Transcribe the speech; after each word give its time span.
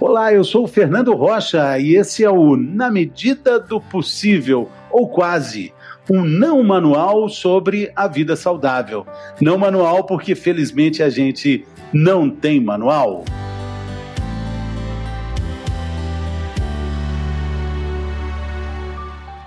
Olá, 0.00 0.32
eu 0.32 0.44
sou 0.44 0.64
o 0.64 0.68
Fernando 0.68 1.14
Rocha 1.14 1.78
e 1.78 1.96
esse 1.96 2.22
é 2.24 2.30
o 2.30 2.56
Na 2.56 2.90
Medida 2.90 3.58
do 3.58 3.80
Possível, 3.80 4.68
ou 4.90 5.08
quase, 5.08 5.72
um 6.10 6.22
não 6.22 6.62
manual 6.62 7.28
sobre 7.28 7.90
a 7.96 8.06
vida 8.06 8.36
saudável. 8.36 9.06
Não 9.40 9.58
manual 9.58 10.04
porque 10.04 10.34
felizmente 10.34 11.02
a 11.02 11.08
gente 11.08 11.66
não 11.92 12.30
tem 12.30 12.60
manual. 12.60 13.24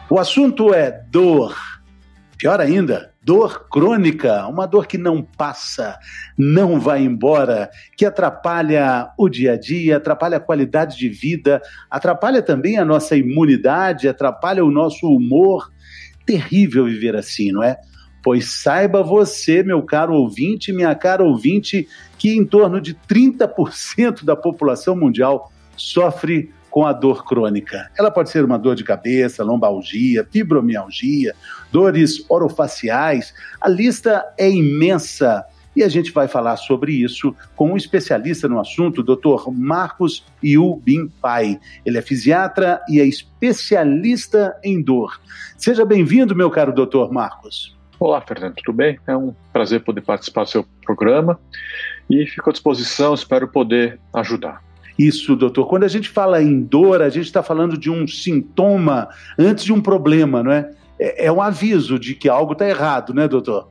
O 0.09 0.19
assunto 0.19 0.73
é 0.73 1.03
dor. 1.11 1.55
Pior 2.37 2.59
ainda, 2.59 3.13
dor 3.29 3.67
crônica, 3.69 4.47
uma 4.47 4.65
dor 4.65 4.87
que 4.87 4.97
não 4.97 5.21
passa, 5.21 5.99
não 6.35 6.79
vai 6.79 7.03
embora, 7.03 7.69
que 7.95 8.03
atrapalha 8.03 9.11
o 9.15 9.29
dia 9.29 9.53
a 9.53 9.55
dia, 9.55 9.97
atrapalha 9.97 10.37
a 10.37 10.39
qualidade 10.39 10.97
de 10.97 11.07
vida, 11.07 11.61
atrapalha 11.91 12.41
também 12.41 12.79
a 12.79 12.83
nossa 12.83 13.15
imunidade, 13.15 14.07
atrapalha 14.07 14.65
o 14.65 14.71
nosso 14.71 15.05
humor. 15.05 15.71
Terrível 16.25 16.85
viver 16.85 17.15
assim, 17.15 17.51
não 17.51 17.61
é? 17.61 17.77
Pois 18.23 18.63
saiba 18.63 19.03
você, 19.03 19.61
meu 19.61 19.83
caro 19.83 20.15
ouvinte, 20.15 20.73
minha 20.73 20.95
cara 20.95 21.23
ouvinte, 21.23 21.87
que 22.17 22.35
em 22.35 22.43
torno 22.43 22.81
de 22.81 22.95
30% 22.95 24.25
da 24.25 24.35
população 24.35 24.95
mundial 24.95 25.51
sofre 25.77 26.51
com 26.79 26.85
a 26.85 26.93
dor 26.93 27.25
crônica. 27.25 27.91
Ela 27.99 28.09
pode 28.09 28.29
ser 28.29 28.45
uma 28.45 28.57
dor 28.57 28.73
de 28.73 28.85
cabeça, 28.85 29.43
lombalgia, 29.43 30.25
fibromialgia, 30.31 31.35
dores 31.73 32.23
orofaciais. 32.29 33.33
A 33.59 33.67
lista 33.67 34.25
é 34.37 34.49
imensa. 34.49 35.43
E 35.75 35.83
a 35.83 35.89
gente 35.89 36.13
vai 36.13 36.29
falar 36.29 36.55
sobre 36.55 36.93
isso 36.93 37.35
com 37.53 37.73
um 37.73 37.75
especialista 37.75 38.47
no 38.47 38.57
assunto, 38.57 39.01
o 39.01 39.03
Dr. 39.03 39.51
Marcos 39.51 40.25
Iubim 40.41 41.09
Pai. 41.21 41.59
Ele 41.85 41.97
é 41.97 42.01
fisiatra 42.01 42.79
e 42.87 43.01
é 43.01 43.05
especialista 43.05 44.55
em 44.63 44.81
dor. 44.81 45.19
Seja 45.57 45.83
bem-vindo, 45.83 46.33
meu 46.33 46.49
caro 46.49 46.71
doutor 46.71 47.11
Marcos. 47.11 47.77
Olá, 47.99 48.21
Fernando, 48.21 48.55
tudo 48.55 48.73
bem? 48.73 48.97
É 49.05 49.17
um 49.17 49.35
prazer 49.51 49.83
poder 49.83 49.99
participar 49.99 50.45
do 50.45 50.49
seu 50.49 50.65
programa 50.85 51.37
e 52.09 52.25
fico 52.25 52.49
à 52.49 52.53
disposição, 52.53 53.13
espero 53.13 53.49
poder 53.49 53.99
ajudar 54.13 54.68
isso, 54.99 55.33
doutor. 55.33 55.65
Quando 55.65 55.85
a 55.85 55.87
gente 55.87 56.09
fala 56.09 56.43
em 56.43 56.61
dor, 56.61 57.01
a 57.01 57.07
gente 57.07 57.25
está 57.25 57.41
falando 57.41 57.77
de 57.77 57.89
um 57.89 58.05
sintoma 58.05 59.07
antes 59.37 59.63
de 59.63 59.71
um 59.71 59.79
problema, 59.79 60.43
não 60.43 60.51
é? 60.51 60.69
É, 60.99 61.27
é 61.27 61.31
um 61.31 61.41
aviso 61.41 61.97
de 61.97 62.13
que 62.13 62.27
algo 62.27 62.51
está 62.51 62.67
errado, 62.67 63.13
né, 63.13 63.25
doutor? 63.25 63.69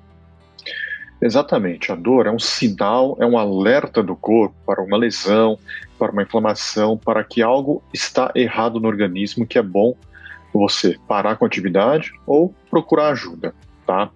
Exatamente. 1.20 1.92
A 1.92 1.94
dor 1.94 2.26
é 2.26 2.30
um 2.30 2.38
sinal, 2.38 3.14
é 3.20 3.26
um 3.26 3.36
alerta 3.36 4.02
do 4.02 4.16
corpo 4.16 4.54
para 4.64 4.82
uma 4.82 4.96
lesão, 4.96 5.58
para 5.98 6.10
uma 6.10 6.22
inflamação, 6.22 6.96
para 6.96 7.22
que 7.22 7.42
algo 7.42 7.82
está 7.92 8.32
errado 8.34 8.80
no 8.80 8.88
organismo, 8.88 9.46
que 9.46 9.58
é 9.58 9.62
bom 9.62 9.94
você 10.54 10.96
parar 11.06 11.36
com 11.36 11.44
a 11.44 11.48
atividade 11.48 12.10
ou 12.26 12.54
procurar 12.70 13.08
ajuda, 13.08 13.54
tá? 13.86 14.08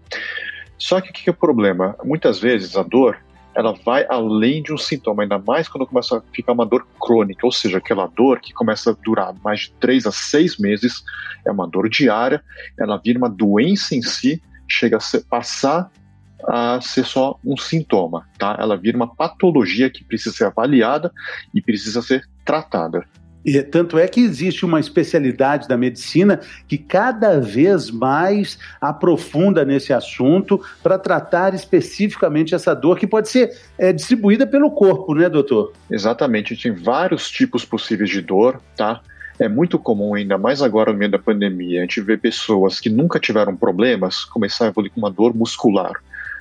Só 0.78 0.98
que 1.00 1.10
o 1.10 1.12
que 1.12 1.28
é 1.28 1.33
o 1.33 1.36
problema? 1.36 1.94
Muitas 2.02 2.40
vezes 2.40 2.74
a 2.74 2.83
dor 2.83 3.18
ela 3.55 3.72
vai 3.84 4.06
além 4.08 4.62
de 4.62 4.72
um 4.72 4.78
sintoma, 4.78 5.22
ainda 5.22 5.39
mais 5.39 5.69
quando 5.69 5.86
começa 5.86 6.19
a 6.19 6.22
ficar 6.34 6.53
uma 6.53 6.67
dor 6.67 6.86
crônica, 7.00 7.45
ou 7.45 7.53
seja, 7.53 7.78
aquela 7.78 8.06
dor 8.06 8.41
que 8.41 8.53
começa 8.53 8.91
a 8.91 8.97
durar 9.05 9.34
mais 9.42 9.61
de 9.61 9.72
três 9.75 10.06
a 10.06 10.12
seis 10.12 10.58
meses, 10.58 11.03
é 11.47 11.50
uma 11.50 11.67
dor 11.67 11.89
diária, 11.89 12.42
ela 12.78 12.97
vira 12.97 13.19
uma 13.19 13.28
doença 13.28 13.95
em 13.95 14.03
si, 14.03 14.42
chega 14.69 14.97
a 14.97 15.00
ser, 15.00 15.25
passar 15.25 15.91
a 16.48 16.80
ser 16.80 17.05
só 17.05 17.39
um 17.45 17.56
sintoma, 17.56 18.27
tá? 18.39 18.56
Ela 18.58 18.77
vira 18.77 18.97
uma 18.97 19.14
patologia 19.14 19.91
que 19.91 20.05
precisa 20.05 20.34
ser 20.34 20.45
avaliada 20.45 21.12
e 21.55 21.61
precisa 21.61 22.03
ser 22.03 22.28
tratada. 22.45 23.06
E, 23.45 23.61
tanto 23.62 23.98
é 23.98 24.07
que 24.07 24.21
existe 24.21 24.65
uma 24.65 24.79
especialidade 24.79 25.67
da 25.67 25.77
medicina 25.77 26.41
que 26.69 26.79
cada 26.79 27.41
vez 27.41 27.91
mais 27.91 28.59
aprofunda 28.81 29.65
nesse 29.65 29.93
assunto 29.93 30.61
para 30.83 30.98
tratar 30.98 31.55
especificamente 31.55 32.55
essa 32.55 32.75
dor 32.75 32.98
que 32.98 33.07
pode 33.07 33.29
ser 33.29 33.57
é, 33.79 33.92
distribuída 33.92 34.47
pelo 34.47 34.70
corpo, 34.70 35.14
né, 35.14 35.29
doutor? 35.29 35.73
Exatamente, 35.91 36.57
tem 36.57 36.73
vários 36.73 37.31
tipos 37.31 37.64
possíveis 37.64 38.11
de 38.11 38.20
dor, 38.20 38.61
tá? 38.77 39.01
É 39.39 39.48
muito 39.48 39.79
comum, 39.79 40.14
ainda 40.14 40.39
mais 40.39 40.63
agora 40.63 40.92
no 40.92 40.98
meio 40.98 41.11
da 41.11 41.19
pandemia, 41.19 41.81
a 41.81 41.83
gente 41.83 42.01
ver 42.01 42.20
pessoas 42.20 42.79
que 42.79 42.89
nunca 42.89 43.19
tiveram 43.19 43.57
problemas 43.57 44.25
começar 44.25 44.67
a 44.67 44.69
evoluir 44.69 44.92
com 44.92 45.01
uma 45.01 45.11
dor 45.11 45.35
muscular 45.35 45.92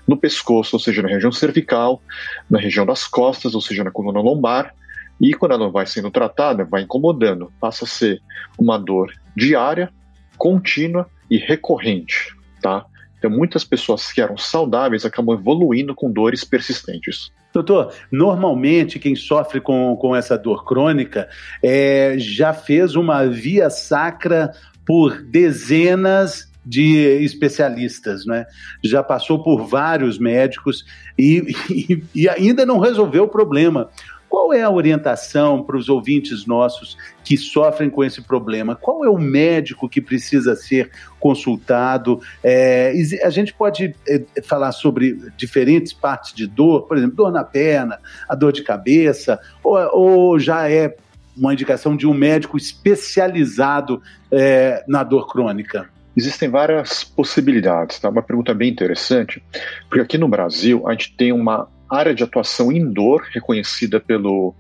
no 0.08 0.18
pescoço, 0.18 0.76
ou 0.76 0.80
seja, 0.80 1.02
na 1.02 1.10
região 1.10 1.32
cervical, 1.32 2.02
na 2.50 2.60
região 2.60 2.86
das 2.86 3.08
costas, 3.08 3.56
ou 3.56 3.62
seja, 3.62 3.84
na 3.84 3.92
coluna 3.92 4.20
lombar, 4.20 4.74
e 5.22 5.34
quando 5.34 5.54
ela 5.54 5.70
vai 5.70 5.86
sendo 5.86 6.10
tratada, 6.10 6.66
vai 6.66 6.82
incomodando, 6.82 7.54
passa 7.60 7.86
a 7.86 7.88
ser 7.88 8.22
uma 8.58 8.78
dor 8.78 9.14
diária, 9.36 9.92
contínua 10.38 11.08
e 11.30 11.38
recorrente, 11.38 12.36
tá? 12.62 12.86
Então, 13.22 13.30
muitas 13.30 13.64
pessoas 13.64 14.12
que 14.12 14.20
eram 14.20 14.36
saudáveis 14.36 15.06
acabam 15.06 15.38
evoluindo 15.38 15.94
com 15.94 16.12
dores 16.12 16.44
persistentes. 16.44 17.32
Doutor, 17.54 17.94
normalmente 18.12 18.98
quem 18.98 19.16
sofre 19.16 19.62
com, 19.62 19.96
com 19.96 20.16
essa 20.16 20.36
dor 20.36 20.66
crônica 20.66 21.30
é, 21.62 22.16
já 22.18 22.52
fez 22.52 22.96
uma 22.96 23.28
via 23.28 23.70
sacra 23.70 24.52
por 24.84 25.22
dezenas 25.22 26.50
de 26.66 27.24
especialistas, 27.24 28.26
né? 28.26 28.46
Já 28.84 29.04
passou 29.04 29.44
por 29.44 29.68
vários 29.68 30.18
médicos 30.18 30.84
e, 31.18 31.54
e, 31.70 32.04
e 32.16 32.30
ainda 32.30 32.66
não 32.66 32.80
resolveu 32.80 33.26
o 33.26 33.30
problema. 33.30 33.90
Qual 34.32 34.54
é 34.54 34.62
a 34.62 34.70
orientação 34.70 35.62
para 35.62 35.76
os 35.76 35.90
ouvintes 35.90 36.46
nossos 36.46 36.98
que 37.22 37.36
sofrem 37.36 37.90
com 37.90 38.02
esse 38.02 38.22
problema? 38.22 38.78
Qual 38.78 39.04
é 39.04 39.10
o 39.10 39.18
médico 39.18 39.90
que 39.90 40.00
precisa 40.00 40.56
ser 40.56 40.90
consultado? 41.20 42.22
É, 42.42 42.94
a 43.26 43.30
gente 43.30 43.54
pode 43.54 43.94
é, 44.08 44.24
falar 44.42 44.72
sobre 44.72 45.18
diferentes 45.36 45.92
partes 45.92 46.34
de 46.34 46.48
dor, 46.48 46.84
por 46.84 46.96
exemplo, 46.96 47.18
dor 47.18 47.30
na 47.30 47.44
perna, 47.44 48.00
a 48.30 48.34
dor 48.34 48.54
de 48.54 48.64
cabeça, 48.64 49.38
ou, 49.62 49.78
ou 49.92 50.40
já 50.40 50.72
é 50.72 50.96
uma 51.36 51.52
indicação 51.52 51.98
de 51.98 52.08
um 52.08 52.14
médico 52.14 52.56
especializado 52.56 54.02
é, 54.32 54.82
na 54.88 55.04
dor 55.04 55.28
crônica? 55.28 55.90
Existem 56.16 56.48
várias 56.48 57.04
possibilidades, 57.04 58.00
tá? 58.00 58.08
Uma 58.08 58.24
pergunta 58.24 58.54
bem 58.54 58.70
interessante, 58.70 59.44
porque 59.90 60.00
aqui 60.00 60.18
no 60.18 60.30
Brasil 60.30 60.88
a 60.88 60.94
gente 60.94 61.18
tem 61.18 61.34
uma 61.34 61.68
área 61.92 62.16
de 62.16 62.24
atuação 62.24 62.72
indoor 62.72 63.22
reconhecida 63.34 64.00
pelo, 64.00 64.56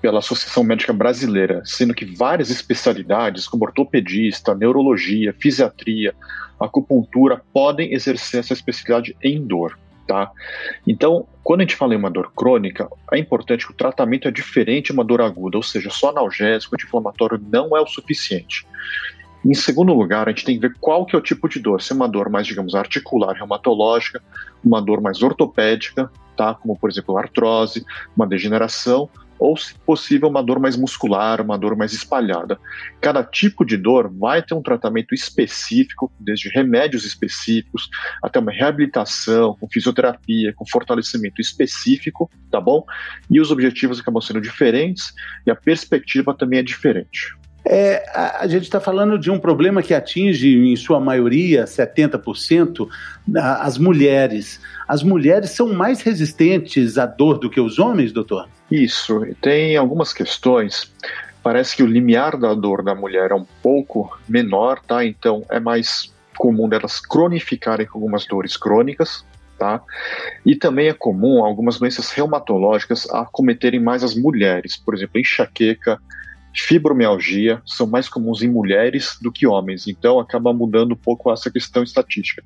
pela 0.00 0.20
Associação 0.20 0.64
Médica 0.64 0.92
Brasileira, 0.92 1.62
sendo 1.64 1.94
que 1.94 2.04
várias 2.04 2.50
especialidades, 2.50 3.46
como 3.46 3.64
ortopedista, 3.64 4.54
neurologia, 4.54 5.34
fisiatria, 5.38 6.14
acupuntura, 6.58 7.42
podem 7.52 7.92
exercer 7.92 8.40
essa 8.40 8.52
especialidade 8.52 9.16
em 9.22 9.40
dor. 9.44 9.78
Tá? 10.06 10.30
Então, 10.86 11.26
quando 11.44 11.60
a 11.60 11.62
gente 11.62 11.76
fala 11.76 11.94
em 11.94 11.96
uma 11.96 12.10
dor 12.10 12.32
crônica, 12.34 12.88
é 13.12 13.18
importante 13.18 13.66
que 13.66 13.72
o 13.72 13.76
tratamento 13.76 14.26
é 14.26 14.30
diferente 14.30 14.86
de 14.86 14.92
uma 14.92 15.04
dor 15.04 15.20
aguda, 15.20 15.56
ou 15.56 15.62
seja, 15.62 15.90
só 15.90 16.08
analgésico, 16.10 16.74
anti-inflamatório 16.74 17.40
não 17.50 17.76
é 17.76 17.80
o 17.80 17.86
suficiente. 17.86 18.66
Em 19.44 19.54
segundo 19.54 19.92
lugar, 19.92 20.28
a 20.28 20.30
gente 20.30 20.44
tem 20.44 20.54
que 20.54 20.68
ver 20.68 20.76
qual 20.80 21.04
que 21.04 21.16
é 21.16 21.18
o 21.18 21.22
tipo 21.22 21.48
de 21.48 21.58
dor, 21.58 21.82
se 21.82 21.92
é 21.92 21.96
uma 21.96 22.08
dor 22.08 22.30
mais, 22.30 22.46
digamos, 22.46 22.74
articular, 22.74 23.34
reumatológica, 23.34 24.22
uma 24.64 24.80
dor 24.80 25.00
mais 25.00 25.20
ortopédica, 25.22 26.10
tá? 26.36 26.54
como 26.54 26.78
por 26.78 26.88
exemplo 26.88 27.18
artrose, 27.18 27.84
uma 28.16 28.26
degeneração, 28.26 29.08
ou 29.42 29.56
se 29.56 29.74
possível 29.74 30.28
uma 30.28 30.40
dor 30.40 30.60
mais 30.60 30.76
muscular, 30.76 31.40
uma 31.40 31.58
dor 31.58 31.76
mais 31.76 31.92
espalhada. 31.92 32.56
Cada 33.00 33.24
tipo 33.24 33.64
de 33.64 33.76
dor 33.76 34.08
vai 34.08 34.40
ter 34.40 34.54
um 34.54 34.62
tratamento 34.62 35.12
específico, 35.12 36.12
desde 36.20 36.48
remédios 36.48 37.04
específicos 37.04 37.88
até 38.22 38.38
uma 38.38 38.52
reabilitação, 38.52 39.56
com 39.58 39.68
fisioterapia, 39.68 40.52
com 40.54 40.64
fortalecimento 40.64 41.40
específico, 41.40 42.30
tá 42.52 42.60
bom? 42.60 42.84
E 43.28 43.40
os 43.40 43.50
objetivos 43.50 43.98
acabam 43.98 44.22
sendo 44.22 44.40
diferentes 44.40 45.12
e 45.44 45.50
a 45.50 45.56
perspectiva 45.56 46.32
também 46.32 46.60
é 46.60 46.62
diferente. 46.62 47.34
É, 47.64 48.04
a, 48.12 48.42
a, 48.42 48.48
gente 48.48 48.64
está 48.64 48.80
falando 48.80 49.18
de 49.18 49.30
um 49.30 49.38
problema 49.38 49.82
que 49.82 49.94
atinge, 49.94 50.56
em 50.56 50.74
sua 50.74 50.98
maioria, 50.98 51.64
70%, 51.64 52.88
as 53.34 53.78
mulheres. 53.78 54.60
As 54.88 55.02
mulheres 55.02 55.50
são 55.50 55.72
mais 55.72 56.02
resistentes 56.02 56.98
à 56.98 57.06
dor 57.06 57.38
do 57.38 57.48
que 57.48 57.60
os 57.60 57.78
homens, 57.78 58.12
doutor? 58.12 58.48
Isso. 58.70 59.24
Tem 59.40 59.76
algumas 59.76 60.12
questões. 60.12 60.92
Parece 61.42 61.76
que 61.76 61.82
o 61.82 61.86
limiar 61.86 62.36
da 62.36 62.54
dor 62.54 62.82
da 62.82 62.94
mulher 62.94 63.30
é 63.30 63.34
um 63.34 63.46
pouco 63.62 64.18
menor, 64.28 64.80
tá? 64.80 65.04
Então 65.04 65.44
é 65.50 65.60
mais 65.60 66.12
comum 66.36 66.68
delas 66.68 67.00
cronificarem 67.00 67.86
com 67.86 67.98
algumas 67.98 68.26
dores 68.26 68.56
crônicas, 68.56 69.24
tá? 69.58 69.80
E 70.44 70.56
também 70.56 70.88
é 70.88 70.92
comum 70.92 71.44
algumas 71.44 71.78
doenças 71.78 72.10
reumatológicas 72.10 73.08
acometerem 73.10 73.80
mais 73.80 74.02
as 74.02 74.14
mulheres, 74.16 74.76
por 74.76 74.94
exemplo, 74.94 75.20
enxaqueca, 75.20 76.00
fibromialgia 76.54 77.62
são 77.64 77.86
mais 77.86 78.08
comuns 78.08 78.42
em 78.42 78.48
mulheres 78.48 79.16
do 79.20 79.32
que 79.32 79.46
homens, 79.46 79.86
então 79.88 80.20
acaba 80.20 80.52
mudando 80.52 80.92
um 80.92 80.96
pouco 80.96 81.32
essa 81.32 81.50
questão 81.50 81.82
estatística. 81.82 82.42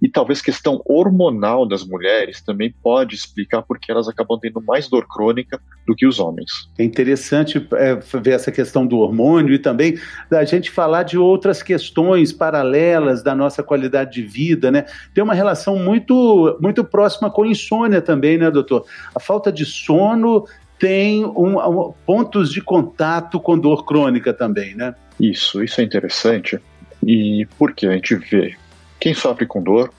E 0.00 0.08
talvez 0.08 0.40
questão 0.40 0.80
hormonal 0.84 1.66
das 1.66 1.84
mulheres 1.84 2.40
também 2.40 2.74
pode 2.82 3.14
explicar 3.14 3.62
porque 3.62 3.90
elas 3.90 4.08
acabam 4.08 4.38
tendo 4.40 4.60
mais 4.60 4.88
dor 4.88 5.06
crônica 5.06 5.60
do 5.86 5.94
que 5.94 6.06
os 6.06 6.18
homens. 6.18 6.50
É 6.78 6.84
interessante 6.84 7.66
é, 7.72 7.94
ver 7.96 8.32
essa 8.32 8.52
questão 8.52 8.86
do 8.86 8.98
hormônio 8.98 9.54
e 9.54 9.58
também 9.58 9.98
da 10.30 10.44
gente 10.44 10.70
falar 10.70 11.02
de 11.02 11.18
outras 11.18 11.62
questões 11.62 12.32
paralelas 12.32 13.22
da 13.22 13.34
nossa 13.34 13.62
qualidade 13.62 14.12
de 14.14 14.22
vida, 14.22 14.70
né? 14.70 14.86
Tem 15.14 15.22
uma 15.22 15.34
relação 15.34 15.76
muito, 15.76 16.56
muito 16.60 16.84
próxima 16.84 17.30
com 17.30 17.44
insônia 17.44 18.00
também, 18.00 18.38
né, 18.38 18.50
doutor? 18.50 18.84
A 19.14 19.20
falta 19.20 19.52
de 19.52 19.64
sono 19.64 20.46
tem 20.80 21.26
um, 21.26 21.58
um, 21.58 21.92
pontos 22.06 22.50
de 22.50 22.62
contato 22.62 23.38
com 23.38 23.56
dor 23.56 23.84
crônica 23.84 24.32
também, 24.32 24.74
né? 24.74 24.94
Isso, 25.20 25.62
isso 25.62 25.80
é 25.80 25.84
interessante. 25.84 26.58
E 27.06 27.46
porque 27.58 27.86
a 27.86 27.92
gente 27.92 28.16
vê 28.16 28.56
quem 28.98 29.12
sofre 29.14 29.46
com 29.46 29.62
dor 29.62 29.92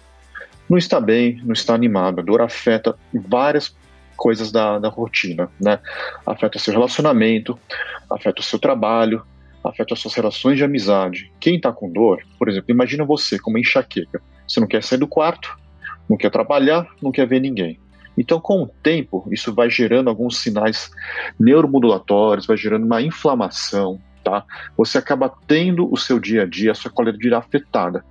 não 0.67 0.77
está 0.77 0.99
bem, 0.99 1.39
não 1.43 1.53
está 1.53 1.75
animado. 1.75 2.19
A 2.19 2.23
dor 2.23 2.41
afeta 2.41 2.95
várias 3.13 3.75
coisas 4.17 4.51
da, 4.51 4.79
da 4.79 4.89
rotina, 4.89 5.49
né? 5.59 5.79
Afeta 6.25 6.57
seu 6.57 6.73
relacionamento, 6.73 7.57
afeta 8.09 8.41
o 8.41 8.43
seu 8.43 8.57
trabalho, 8.57 9.23
afeta 9.63 9.93
as 9.93 9.99
suas 9.99 10.15
relações 10.15 10.57
de 10.57 10.63
amizade. 10.63 11.31
Quem 11.39 11.57
está 11.57 11.71
com 11.71 11.91
dor, 11.91 12.23
por 12.39 12.49
exemplo, 12.49 12.71
imagina 12.71 13.05
você 13.05 13.37
com 13.37 13.51
uma 13.51 13.59
enxaqueca. 13.59 14.19
Você 14.47 14.59
não 14.59 14.67
quer 14.67 14.81
sair 14.81 14.97
do 14.97 15.07
quarto, 15.07 15.55
não 16.09 16.17
quer 16.17 16.31
trabalhar, 16.31 16.87
não 17.01 17.11
quer 17.11 17.27
ver 17.27 17.39
ninguém. 17.39 17.79
Então, 18.17 18.39
com 18.39 18.63
o 18.63 18.67
tempo, 18.67 19.27
isso 19.31 19.53
vai 19.53 19.69
gerando 19.69 20.09
alguns 20.09 20.37
sinais 20.37 20.91
neuromodulatórios, 21.39 22.45
vai 22.45 22.57
gerando 22.57 22.85
uma 22.85 23.01
inflamação, 23.01 23.99
tá? 24.23 24.43
Você 24.77 24.97
acaba 24.97 25.33
tendo 25.47 25.91
o 25.91 25.97
seu 25.97 26.19
dia 26.19 26.43
a 26.43 26.45
dia, 26.45 26.71
a 26.71 26.75
sua 26.75 26.91
qualidade 26.91 27.17
de 27.19 27.23
vida 27.23 27.37
afetada. 27.37 28.03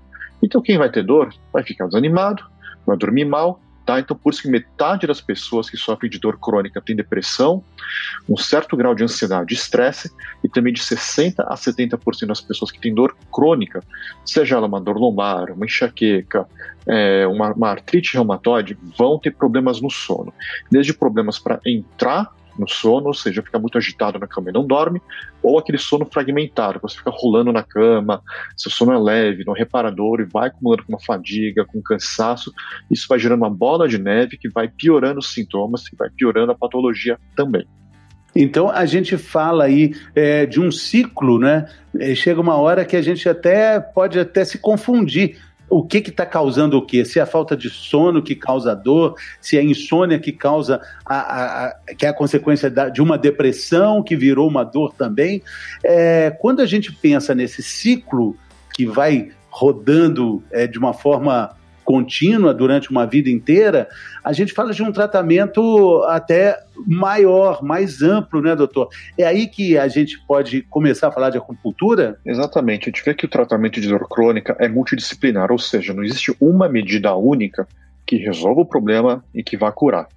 Então, 0.43 0.62
quem 0.62 0.79
vai 0.79 0.91
ter 0.91 1.05
dor 1.05 1.32
vai 1.52 1.62
ficar 1.62 1.87
desanimado, 1.87 2.43
vai 2.87 2.97
dormir 2.97 3.25
mal, 3.25 3.61
Tá? 3.90 3.98
Então, 3.98 4.16
por 4.16 4.32
isso 4.32 4.42
que 4.42 4.48
metade 4.48 5.04
das 5.04 5.20
pessoas 5.20 5.69
que 5.69 5.76
sofrem 5.76 6.08
de 6.08 6.20
dor 6.20 6.38
crônica 6.38 6.81
tem 6.81 6.94
depressão, 6.94 7.60
um 8.28 8.37
certo 8.37 8.76
grau 8.76 8.94
de 8.94 9.02
ansiedade 9.02 9.52
estresse, 9.52 10.08
e 10.44 10.48
também 10.48 10.72
de 10.72 10.81
60% 10.81 11.34
a 11.40 11.56
70% 11.56 12.26
das 12.28 12.40
pessoas 12.40 12.70
que 12.70 12.78
têm 12.78 12.94
dor 12.94 13.16
crônica, 13.32 13.82
seja 14.25 14.54
ela 14.54 14.69
uma 14.69 14.81
dor 14.81 14.96
lombar, 14.96 15.50
uma 15.50 15.66
enxaqueca, 15.66 16.46
é, 16.87 17.26
uma, 17.26 17.52
uma 17.52 17.69
artrite 17.69 18.14
reumatoide, 18.14 18.78
vão 18.96 19.19
ter 19.19 19.32
problemas 19.32 19.81
no 19.81 19.90
sono. 19.90 20.32
Desde 20.70 20.94
problemas 20.94 21.40
para 21.40 21.58
entrar 21.66 22.32
no 22.60 22.68
sono, 22.68 23.06
ou 23.06 23.14
seja, 23.14 23.42
fica 23.42 23.58
muito 23.58 23.78
agitado 23.78 24.18
na 24.18 24.26
cama 24.26 24.50
e 24.50 24.52
não 24.52 24.66
dorme, 24.66 25.00
ou 25.42 25.58
aquele 25.58 25.78
sono 25.78 26.04
fragmentado, 26.04 26.78
você 26.80 26.96
fica 26.96 27.10
rolando 27.12 27.52
na 27.52 27.62
cama, 27.62 28.22
seu 28.56 28.70
sono 28.70 28.92
é 28.92 28.98
leve, 28.98 29.44
no 29.44 29.52
reparador 29.52 30.20
e 30.20 30.24
vai 30.24 30.48
acumulando 30.48 30.84
com 30.84 30.92
uma 30.92 31.00
fadiga, 31.00 31.64
com 31.64 31.80
cansaço, 31.82 32.52
isso 32.90 33.06
vai 33.08 33.18
gerando 33.18 33.40
uma 33.40 33.50
bola 33.50 33.88
de 33.88 33.98
neve 33.98 34.36
que 34.36 34.48
vai 34.48 34.68
piorando 34.68 35.18
os 35.18 35.32
sintomas 35.32 35.84
e 35.92 35.96
vai 35.96 36.10
piorando 36.10 36.52
a 36.52 36.54
patologia 36.54 37.18
também. 37.34 37.66
Então 38.34 38.70
a 38.70 38.86
gente 38.86 39.16
fala 39.16 39.64
aí 39.64 39.94
é, 40.14 40.46
de 40.46 40.60
um 40.60 40.70
ciclo, 40.70 41.38
né? 41.38 41.68
É, 41.98 42.14
chega 42.14 42.40
uma 42.40 42.56
hora 42.56 42.84
que 42.84 42.94
a 42.94 43.02
gente 43.02 43.28
até 43.28 43.80
pode 43.80 44.18
até 44.18 44.44
se 44.44 44.58
confundir 44.58 45.36
o 45.70 45.84
que 45.84 45.99
está 45.99 46.26
causando 46.26 46.76
o 46.76 46.84
quê? 46.84 47.05
Se 47.05 47.20
é 47.20 47.22
a 47.22 47.26
falta 47.26 47.56
de 47.56 47.70
sono 47.70 48.20
que 48.20 48.34
causa 48.34 48.75
dor, 48.75 49.14
se 49.40 49.56
é 49.56 49.61
a 49.61 49.64
insônia 49.64 50.19
que 50.19 50.32
causa 50.32 50.81
a, 51.06 51.14
a, 51.14 51.67
a 51.67 51.94
que 51.96 52.05
é 52.05 52.08
a 52.08 52.12
consequência 52.12 52.69
da, 52.69 52.88
de 52.88 53.00
uma 53.00 53.17
depressão 53.17 54.02
que 54.02 54.17
virou 54.17 54.49
uma 54.49 54.64
dor 54.64 54.93
também. 54.93 55.43
É, 55.84 56.31
quando 56.31 56.61
a 56.61 56.67
gente 56.67 56.93
pensa 56.93 57.34
nesse 57.34 57.62
ciclo 57.62 58.37
que 58.75 58.84
vai 58.84 59.31
rodando 59.49 60.43
é, 60.50 60.67
de 60.67 60.78
uma 60.78 60.93
forma 60.93 61.56
contínua 61.84 62.54
durante 62.54 62.90
uma 62.90 63.06
vida 63.06 63.30
inteira, 63.30 63.88
a 64.22 64.32
gente 64.32 64.52
fala 64.52 64.72
de 64.72 64.82
um 64.82 64.92
tratamento 64.92 66.02
até 66.08 66.58
maior, 66.86 67.62
mais 67.62 68.02
amplo, 68.02 68.40
né, 68.40 68.54
doutor? 68.54 68.88
É 69.18 69.24
aí 69.24 69.46
que 69.46 69.76
a 69.76 69.88
gente 69.88 70.18
pode 70.26 70.62
começar 70.62 71.08
a 71.08 71.12
falar 71.12 71.30
de 71.30 71.38
acupuntura? 71.38 72.18
Exatamente. 72.24 72.84
A 72.84 72.92
gente 72.92 73.04
vê 73.04 73.14
que 73.14 73.24
o 73.24 73.28
tratamento 73.28 73.80
de 73.80 73.88
dor 73.88 74.08
crônica 74.08 74.56
é 74.58 74.68
multidisciplinar, 74.68 75.50
ou 75.50 75.58
seja, 75.58 75.92
não 75.92 76.04
existe 76.04 76.34
uma 76.40 76.68
medida 76.68 77.14
única 77.14 77.66
que 78.06 78.16
resolva 78.16 78.62
o 78.62 78.66
problema 78.66 79.24
e 79.34 79.42
que 79.42 79.56
vá 79.56 79.70
curar. 79.70 80.08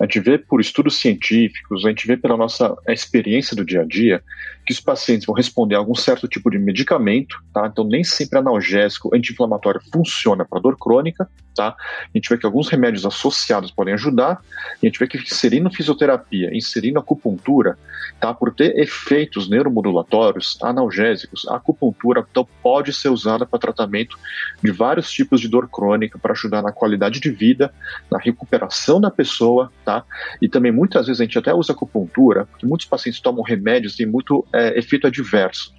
A 0.00 0.04
gente 0.04 0.20
vê 0.20 0.38
por 0.38 0.60
estudos 0.60 0.96
científicos, 0.96 1.84
a 1.84 1.88
gente 1.88 2.06
vê 2.06 2.16
pela 2.16 2.36
nossa 2.36 2.76
experiência 2.88 3.56
do 3.56 3.64
dia 3.64 3.82
a 3.82 3.84
dia, 3.84 4.22
que 4.64 4.72
os 4.72 4.80
pacientes 4.80 5.26
vão 5.26 5.34
responder 5.34 5.74
a 5.74 5.78
algum 5.78 5.94
certo 5.94 6.28
tipo 6.28 6.50
de 6.50 6.58
medicamento, 6.58 7.42
tá? 7.54 7.66
Então, 7.66 7.84
nem 7.84 8.04
sempre 8.04 8.38
analgésico 8.38 9.14
anti-inflamatório 9.14 9.80
funciona 9.90 10.44
para 10.44 10.60
dor 10.60 10.76
crônica, 10.78 11.28
tá? 11.56 11.68
A 11.68 12.10
gente 12.14 12.28
vê 12.28 12.36
que 12.36 12.44
alguns 12.44 12.68
remédios 12.68 13.06
associados 13.06 13.70
podem 13.70 13.94
ajudar, 13.94 14.40
e 14.82 14.86
a 14.86 14.88
gente 14.88 14.98
vê 14.98 15.08
que 15.08 15.16
inserindo 15.16 15.70
fisioterapia, 15.70 16.54
inserindo 16.54 16.98
acupuntura, 16.98 17.78
tá? 18.20 18.34
Por 18.34 18.54
ter 18.54 18.78
efeitos 18.78 19.48
neuromodulatórios, 19.48 20.58
analgésicos, 20.62 21.48
a 21.48 21.56
acupuntura 21.56 22.24
então 22.30 22.46
pode 22.62 22.92
ser 22.92 23.08
usada 23.08 23.46
para 23.46 23.58
tratamento 23.58 24.18
de 24.62 24.70
vários 24.70 25.10
tipos 25.10 25.40
de 25.40 25.48
dor 25.48 25.68
crônica 25.68 26.18
para 26.18 26.32
ajudar 26.32 26.62
na 26.62 26.72
qualidade 26.72 27.20
de 27.20 27.30
vida, 27.30 27.72
na 28.10 28.18
recuperação 28.18 29.00
da 29.00 29.10
pessoa, 29.10 29.72
tá? 29.88 30.04
E 30.42 30.50
também 30.50 30.70
muitas 30.70 31.06
vezes 31.06 31.18
a 31.18 31.24
gente 31.24 31.38
até 31.38 31.54
usa 31.54 31.72
acupuntura, 31.72 32.44
porque 32.44 32.66
muitos 32.66 32.86
pacientes 32.86 33.22
tomam 33.22 33.42
remédios 33.42 33.98
e 33.98 34.04
muito 34.04 34.46
é, 34.52 34.78
efeito 34.78 35.06
adverso. 35.06 35.72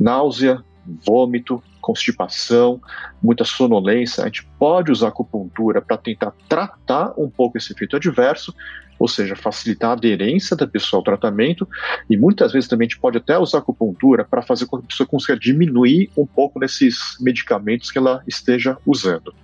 Náusea, 0.00 0.64
vômito, 1.06 1.62
constipação, 1.78 2.80
muita 3.22 3.44
sonolência. 3.44 4.22
A 4.22 4.28
gente 4.28 4.46
pode 4.58 4.90
usar 4.90 5.08
acupuntura 5.08 5.82
para 5.82 5.98
tentar 5.98 6.32
tratar 6.48 7.12
um 7.18 7.28
pouco 7.28 7.58
esse 7.58 7.74
efeito 7.74 7.96
adverso, 7.96 8.54
ou 8.98 9.08
seja, 9.08 9.36
facilitar 9.36 9.90
a 9.90 9.92
aderência 9.94 10.56
da 10.56 10.66
pessoa 10.66 11.00
ao 11.00 11.04
tratamento, 11.04 11.68
e 12.08 12.16
muitas 12.16 12.52
vezes 12.52 12.68
também 12.68 12.86
a 12.86 12.88
gente 12.88 13.00
pode 13.00 13.18
até 13.18 13.38
usar 13.38 13.58
acupuntura 13.58 14.24
para 14.24 14.42
fazer 14.42 14.66
com 14.66 14.78
que 14.78 14.84
a 14.84 14.88
pessoa 14.88 15.06
consiga 15.06 15.38
diminuir 15.38 16.10
um 16.16 16.26
pouco 16.26 16.58
nesses 16.58 17.16
medicamentos 17.20 17.90
que 17.90 17.98
ela 17.98 18.22
esteja 18.26 18.76
usando. 18.86 19.34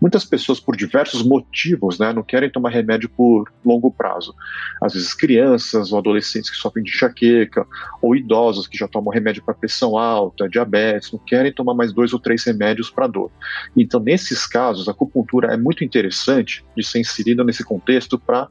Muitas 0.00 0.24
pessoas, 0.24 0.60
por 0.60 0.76
diversos 0.76 1.22
motivos, 1.22 1.98
né, 1.98 2.12
não 2.12 2.22
querem 2.22 2.50
tomar 2.50 2.70
remédio 2.70 3.08
por 3.08 3.50
longo 3.64 3.90
prazo. 3.90 4.34
Às 4.82 4.94
vezes, 4.94 5.14
crianças 5.14 5.92
ou 5.92 5.98
adolescentes 5.98 6.50
que 6.50 6.56
sofrem 6.56 6.84
de 6.84 6.90
enxaqueca, 6.90 7.66
ou 8.02 8.14
idosos 8.16 8.66
que 8.66 8.76
já 8.76 8.88
tomam 8.88 9.12
remédio 9.12 9.42
para 9.44 9.54
pressão 9.54 9.96
alta, 9.96 10.48
diabetes, 10.48 11.12
não 11.12 11.18
querem 11.18 11.52
tomar 11.52 11.74
mais 11.74 11.92
dois 11.92 12.12
ou 12.12 12.18
três 12.18 12.44
remédios 12.44 12.90
para 12.90 13.06
dor. 13.06 13.30
Então, 13.76 14.00
nesses 14.00 14.46
casos, 14.46 14.88
a 14.88 14.90
acupuntura 14.90 15.52
é 15.52 15.56
muito 15.56 15.84
interessante 15.84 16.64
de 16.76 16.84
ser 16.84 17.00
inserida 17.00 17.44
nesse 17.44 17.64
contexto 17.64 18.18
para 18.18 18.48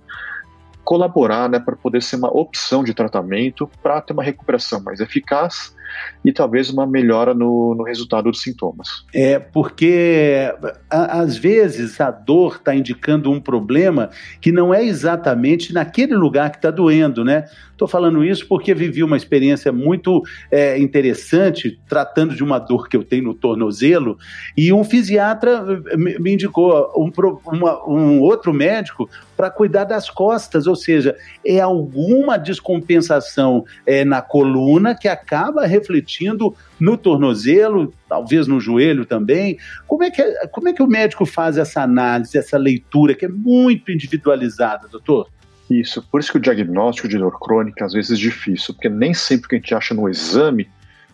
colaborar 0.83 1.49
né, 1.49 1.59
para 1.59 1.75
poder 1.75 2.01
ser 2.01 2.17
uma 2.17 2.35
opção 2.35 2.83
de 2.83 2.93
tratamento 2.93 3.69
para 3.81 4.01
ter 4.01 4.13
uma 4.13 4.23
recuperação 4.23 4.81
mais 4.81 4.99
eficaz 4.99 5.73
e 6.23 6.31
talvez 6.31 6.69
uma 6.69 6.87
melhora 6.87 7.33
no, 7.33 7.75
no 7.75 7.83
resultado 7.83 8.29
dos 8.31 8.41
sintomas. 8.41 8.87
É 9.13 9.39
porque 9.39 10.53
a, 10.89 11.19
às 11.19 11.37
vezes 11.37 11.99
a 11.99 12.11
dor 12.11 12.55
está 12.55 12.73
indicando 12.75 13.31
um 13.31 13.39
problema 13.39 14.09
que 14.41 14.51
não 14.51 14.73
é 14.73 14.83
exatamente 14.83 15.73
naquele 15.73 16.15
lugar 16.15 16.49
que 16.51 16.57
está 16.57 16.71
doendo, 16.71 17.23
né? 17.23 17.45
Estou 17.71 17.87
falando 17.87 18.23
isso 18.23 18.47
porque 18.47 18.73
vivi 18.73 19.03
uma 19.03 19.17
experiência 19.17 19.71
muito 19.71 20.21
é, 20.51 20.77
interessante 20.79 21.79
tratando 21.89 22.35
de 22.35 22.43
uma 22.43 22.59
dor 22.59 22.87
que 22.87 22.95
eu 22.95 23.03
tenho 23.03 23.23
no 23.23 23.33
tornozelo 23.33 24.17
e 24.55 24.71
um 24.71 24.83
fisiatra 24.83 25.65
me, 25.97 26.17
me 26.19 26.33
indicou 26.33 26.93
um, 26.95 27.11
uma, 27.45 27.89
um 27.89 28.21
outro 28.21 28.53
médico 28.53 29.09
para 29.35 29.49
cuidar 29.49 29.83
das 29.85 30.09
costas, 30.09 30.67
ou 30.73 30.75
seja, 30.75 31.15
é 31.45 31.59
alguma 31.59 32.35
descompensação 32.35 33.63
é, 33.85 34.03
na 34.03 34.21
coluna 34.21 34.95
que 34.95 35.07
acaba 35.07 35.67
refletindo 35.67 36.55
no 36.79 36.97
tornozelo, 36.97 37.93
talvez 38.09 38.47
no 38.47 38.59
joelho 38.59 39.05
também. 39.05 39.57
Como 39.87 40.03
é, 40.03 40.09
que, 40.09 40.23
como 40.47 40.67
é 40.67 40.73
que 40.73 40.81
o 40.81 40.87
médico 40.87 41.25
faz 41.25 41.57
essa 41.57 41.83
análise, 41.83 42.37
essa 42.37 42.57
leitura, 42.57 43.13
que 43.13 43.25
é 43.25 43.29
muito 43.29 43.91
individualizada, 43.91 44.87
doutor? 44.87 45.29
Isso, 45.69 46.01
por 46.01 46.19
isso 46.19 46.31
que 46.31 46.37
o 46.39 46.41
diagnóstico 46.41 47.07
de 47.07 47.17
dor 47.17 47.39
crônica 47.39 47.85
às 47.85 47.93
vezes 47.93 48.17
é 48.17 48.21
difícil, 48.21 48.73
porque 48.73 48.89
nem 48.89 49.13
sempre 49.13 49.45
o 49.45 49.49
que 49.49 49.55
a 49.55 49.59
gente 49.59 49.75
acha 49.75 49.93
no 49.93 50.09
exame 50.09 50.67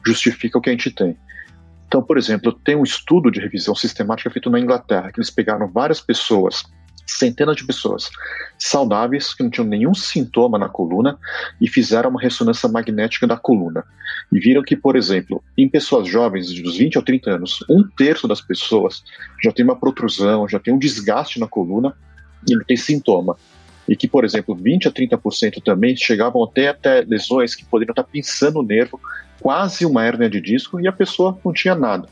justifica 0.05 0.57
o 0.57 0.61
que 0.61 0.69
a 0.69 0.73
gente 0.73 0.89
tem. 0.89 1.17
Então, 1.85 2.01
por 2.01 2.17
exemplo, 2.17 2.53
tem 2.53 2.75
um 2.75 2.83
estudo 2.83 3.29
de 3.29 3.41
revisão 3.41 3.75
sistemática 3.75 4.29
feito 4.29 4.49
na 4.49 4.59
Inglaterra, 4.59 5.11
que 5.11 5.19
eles 5.19 5.29
pegaram 5.29 5.67
várias 5.67 5.99
pessoas 5.99 6.63
centenas 7.17 7.55
de 7.55 7.65
pessoas 7.65 8.09
saudáveis 8.57 9.33
que 9.33 9.43
não 9.43 9.49
tinham 9.49 9.67
nenhum 9.67 9.93
sintoma 9.93 10.57
na 10.57 10.69
coluna 10.69 11.17
e 11.59 11.67
fizeram 11.67 12.09
uma 12.09 12.21
ressonância 12.21 12.67
magnética 12.69 13.25
da 13.25 13.37
coluna. 13.37 13.83
E 14.31 14.39
viram 14.39 14.61
que, 14.61 14.75
por 14.75 14.95
exemplo, 14.95 15.43
em 15.57 15.67
pessoas 15.67 16.07
jovens 16.07 16.53
dos 16.61 16.77
20 16.77 16.99
a 16.99 17.01
30 17.01 17.31
anos, 17.31 17.65
um 17.69 17.83
terço 17.83 18.27
das 18.27 18.41
pessoas 18.41 19.03
já 19.43 19.51
tem 19.51 19.63
uma 19.63 19.75
protrusão, 19.75 20.47
já 20.47 20.59
tem 20.59 20.73
um 20.73 20.79
desgaste 20.79 21.39
na 21.39 21.47
coluna 21.47 21.95
e 22.47 22.55
não 22.55 22.63
tem 22.63 22.77
sintoma. 22.77 23.35
e 23.87 23.95
que, 23.95 24.07
por 24.07 24.23
exemplo, 24.23 24.53
20 24.53 24.87
a 24.87 24.91
30% 24.91 25.63
também 25.63 25.95
chegavam 25.95 26.43
até, 26.43 26.67
até 26.67 27.01
lesões 27.01 27.55
que 27.55 27.65
poderiam 27.65 27.91
estar 27.91 28.03
pensando 28.03 28.59
o 28.59 28.63
nervo, 28.63 29.01
quase 29.41 29.83
uma 29.83 30.05
hérnia 30.05 30.29
de 30.29 30.39
disco, 30.39 30.79
e 30.79 30.87
a 30.87 30.91
pessoa 30.91 31.35
não 31.43 31.51
tinha 31.51 31.73
nada. 31.73 32.07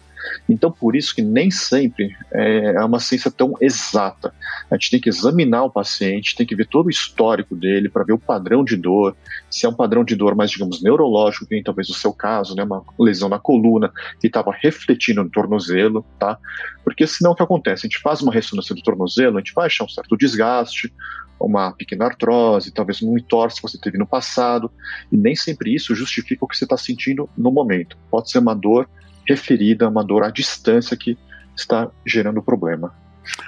Então, 0.48 0.72
por 0.72 0.96
isso 0.96 1.14
que 1.14 1.22
nem 1.22 1.52
sempre 1.52 2.16
é, 2.34 2.74
é 2.76 2.84
uma 2.84 3.00
ciência 3.00 3.30
tão 3.30 3.54
exata. 3.62 4.34
A 4.70 4.76
gente 4.76 4.92
tem 4.92 5.00
que 5.00 5.10
examinar 5.10 5.64
o 5.64 5.70
paciente, 5.70 6.36
tem 6.36 6.46
que 6.46 6.56
ver 6.56 6.68
todo 6.68 6.88
o 6.88 6.90
histórico 6.90 7.56
dele 7.56 7.90
para 7.90 8.04
ver 8.04 8.14
o 8.14 8.20
padrão 8.20 8.64
de 8.64 8.76
dor, 8.76 9.16
se 9.50 9.66
é 9.66 9.70
um 9.70 9.74
padrão 9.74 10.04
de 10.04 10.16
dor 10.16 10.36
mais, 10.36 10.52
digamos, 10.52 10.82
neurológico, 10.82 11.46
que 11.46 11.62
talvez 11.64 11.90
o 11.90 11.94
seu 11.94 12.14
caso, 12.14 12.56
né, 12.56 12.64
uma 12.64 12.84
lesão 13.00 13.30
na 13.30 13.40
coluna 13.40 13.92
que 14.20 14.28
estava 14.28 14.52
refletindo 14.52 15.24
no 15.24 15.30
tornozelo, 15.30 16.06
tá? 16.20 16.38
Porque 16.84 17.06
senão 17.06 17.32
o 17.32 17.36
que 17.36 17.44
acontece? 17.44 17.86
A 17.86 17.90
gente 17.90 18.02
faz 18.02 18.22
uma 18.22 18.34
ressonância 18.34 18.76
do 18.76 18.82
tornozelo, 18.82 19.38
a 19.38 19.40
gente 19.40 19.54
vai 19.54 19.68
achar 19.68 19.84
um 19.84 19.90
certo 19.90 20.18
desgaste, 20.18 20.94
uma 21.40 21.72
pequena 21.72 22.06
artrose, 22.06 22.72
talvez 22.72 23.02
um 23.02 23.18
entorse 23.18 23.58
que 23.58 23.62
você 23.62 23.78
teve 23.78 23.98
no 23.98 24.08
passado, 24.08 24.72
e 25.12 25.18
nem 25.18 25.36
sempre 25.36 25.74
isso 25.74 25.94
justifica 25.96 26.44
o 26.44 26.48
que 26.48 26.58
você 26.58 26.66
está 26.66 26.78
sentindo 26.78 27.30
no 27.38 27.52
momento. 27.52 27.98
Pode 28.10 28.32
ser 28.32 28.40
uma 28.40 28.56
dor 28.56 28.90
referida 29.28 29.86
a 29.86 29.90
uma 29.90 30.04
dor 30.04 30.24
à 30.24 30.30
distância 30.30 30.96
que 30.96 31.18
está 31.56 31.90
gerando 32.06 32.40
o 32.40 32.44
problema. 32.44 32.94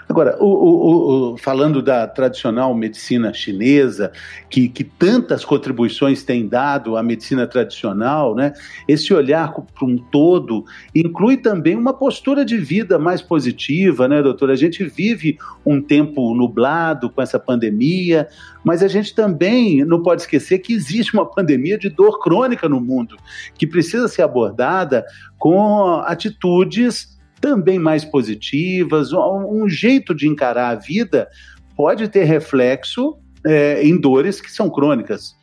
Agora, 0.07 0.37
o, 0.39 0.45
o, 0.45 1.33
o, 1.33 1.37
falando 1.37 1.81
da 1.81 2.07
tradicional 2.07 2.73
medicina 2.73 3.33
chinesa, 3.33 4.11
que, 4.49 4.67
que 4.67 4.83
tantas 4.83 5.45
contribuições 5.45 6.23
tem 6.23 6.47
dado 6.47 6.97
à 6.97 7.03
medicina 7.03 7.45
tradicional, 7.45 8.35
né? 8.35 8.53
esse 8.87 9.13
olhar 9.13 9.53
para 9.53 9.85
um 9.85 9.97
todo 9.97 10.65
inclui 10.95 11.37
também 11.37 11.75
uma 11.75 11.93
postura 11.93 12.43
de 12.43 12.57
vida 12.57 12.97
mais 12.97 13.21
positiva, 13.21 14.07
né, 14.07 14.21
doutora? 14.21 14.53
A 14.53 14.57
gente 14.57 14.83
vive 14.83 15.37
um 15.65 15.81
tempo 15.81 16.33
nublado 16.33 17.09
com 17.09 17.21
essa 17.21 17.39
pandemia, 17.39 18.27
mas 18.63 18.81
a 18.81 18.87
gente 18.87 19.13
também 19.13 19.85
não 19.85 20.01
pode 20.01 20.21
esquecer 20.21 20.59
que 20.59 20.73
existe 20.73 21.13
uma 21.13 21.25
pandemia 21.25 21.77
de 21.77 21.89
dor 21.89 22.19
crônica 22.19 22.67
no 22.67 22.81
mundo, 22.81 23.15
que 23.57 23.67
precisa 23.67 24.07
ser 24.07 24.23
abordada 24.23 25.05
com 25.37 26.01
atitudes 26.05 27.18
também 27.39 27.79
mais 27.79 28.03
positivas, 28.03 29.11
um 29.13 29.67
jeito 29.67 30.13
de 30.13 30.27
encarar 30.27 30.69
a 30.69 30.75
vida 30.75 31.27
pode 31.75 32.07
ter 32.07 32.23
reflexo 32.25 33.17
é, 33.45 33.83
em 33.83 33.99
dores 33.99 34.41
que 34.41 34.51
são 34.51 34.69
crônicas. 34.69 35.37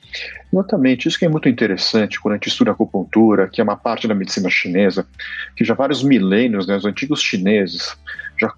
Exatamente, 0.52 1.08
isso 1.08 1.18
que 1.18 1.24
é 1.24 1.28
muito 1.28 1.48
interessante 1.48 2.20
quando 2.20 2.32
a 2.32 2.36
gente 2.36 2.48
estuda 2.48 2.70
acupuntura, 2.70 3.48
que 3.48 3.60
é 3.60 3.64
uma 3.64 3.76
parte 3.76 4.06
da 4.06 4.14
medicina 4.14 4.48
chinesa, 4.48 5.06
que 5.56 5.64
já 5.64 5.74
vários 5.74 6.02
milênios, 6.02 6.66
né, 6.66 6.76
os 6.76 6.84
antigos 6.84 7.20
chineses 7.20 7.96
já 8.40 8.52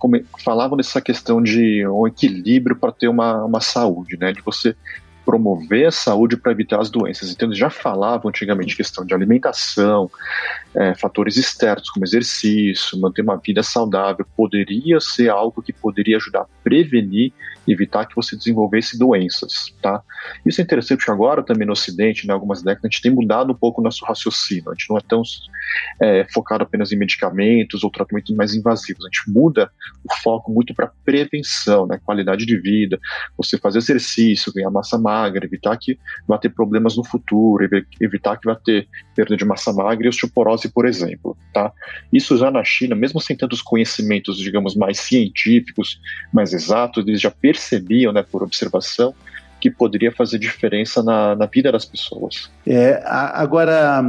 falavam 0.45 0.77
dessa 0.77 1.01
questão 1.01 1.43
de 1.43 1.87
um 1.87 2.07
equilíbrio 2.07 2.77
para 2.77 2.93
ter 2.93 3.09
uma, 3.09 3.45
uma 3.45 3.61
saúde, 3.61 4.17
né, 4.19 4.33
de 4.33 4.43
você 4.43 4.77
promover 5.29 5.89
a 5.89 5.91
saúde 5.91 6.39
para 6.39 6.53
evitar 6.53 6.81
as 6.81 6.89
doenças. 6.89 7.31
Então, 7.31 7.49
eles 7.49 7.59
já 7.59 7.69
falavam 7.69 8.31
antigamente 8.31 8.75
questão 8.75 9.05
de 9.05 9.13
alimentação, 9.13 10.11
é, 10.75 10.95
fatores 10.95 11.37
externos 11.37 11.91
como 11.91 12.03
exercício, 12.03 12.99
manter 12.99 13.21
uma 13.21 13.37
vida 13.37 13.63
saudável, 13.63 14.25
poderia 14.35 14.99
ser 15.01 15.29
algo 15.29 15.61
que 15.61 15.71
poderia 15.71 16.17
ajudar 16.17 16.41
a 16.41 16.47
prevenir 16.65 17.31
evitar 17.73 18.07
que 18.07 18.17
você 18.17 18.37
desenvolvesse 18.37 18.99
doenças, 18.99 19.75
tá? 19.83 20.03
Isso 20.45 20.61
é 20.61 20.65
interessante 20.65 20.99
porque 20.99 21.11
agora 21.11 21.43
também 21.43 21.67
no 21.67 21.73
Ocidente, 21.73 22.27
né, 22.27 22.33
algumas 22.33 22.63
décadas, 22.63 22.85
a 22.85 22.89
gente 22.89 23.03
tem 23.03 23.13
mudado 23.13 23.53
um 23.53 23.57
pouco 23.57 23.81
o 23.81 23.85
nosso 23.85 24.05
raciocínio. 24.05 24.71
A 24.71 24.75
gente 24.75 24.89
não 24.89 24.97
é 24.97 25.01
tão 25.01 25.23
é, 26.01 26.27
focado 26.33 26.65
apenas 26.65 26.93
em 26.93 26.97
medicamentos 26.97 27.85
ou 27.85 27.91
tratamentos 27.91 28.35
mais 28.35 28.55
invasivos. 28.55 29.05
A 29.05 29.09
gente 29.09 29.31
muda 29.31 29.71
o 30.05 30.15
foco 30.23 30.53
muito 30.53 30.75
para 30.75 30.91
prevenção, 31.05 31.87
né? 31.87 32.01
Qualidade 32.05 32.47
de 32.47 32.57
vida, 32.59 32.99
você 33.37 33.59
fazer 33.59 33.79
exercício, 33.79 34.53
ganhar 34.53 34.71
massa 34.71 34.99
magra, 34.99 35.45
evitar 35.45 35.77
que 35.77 35.99
vá 36.27 36.39
ter 36.39 36.49
problemas 36.49 36.97
no 36.97 37.05
futuro, 37.05 37.69
evitar 38.01 38.37
que 38.39 38.47
vá 38.47 38.55
ter 38.55 38.89
perda 39.15 39.37
de 39.37 39.45
massa 39.45 39.73
magra 39.73 40.07
e 40.07 40.09
osteoporose, 40.09 40.69
por 40.69 40.87
exemplo, 40.87 41.37
tá? 41.53 41.73
Isso 42.13 42.37
já 42.37 42.51
na 42.51 42.65
China, 42.65 42.95
mesmo 42.95 43.21
sem 43.21 43.37
tantos 43.37 43.61
conhecimentos, 43.61 44.39
digamos, 44.39 44.75
mais 44.75 44.99
científicos, 45.01 46.01
mais 46.33 46.53
exatos, 46.53 47.07
eles 47.07 47.21
já 47.21 47.31
perceberam 47.31 47.58
percebiam, 47.59 48.13
né, 48.13 48.23
por 48.23 48.43
observação, 48.43 49.13
que 49.61 49.69
poderia 49.69 50.13
fazer 50.13 50.39
diferença 50.39 51.03
na, 51.03 51.35
na 51.35 51.47
vida 51.47 51.73
das 51.73 51.85
pessoas. 51.85 52.49
É, 52.65 53.03
agora, 53.05 54.01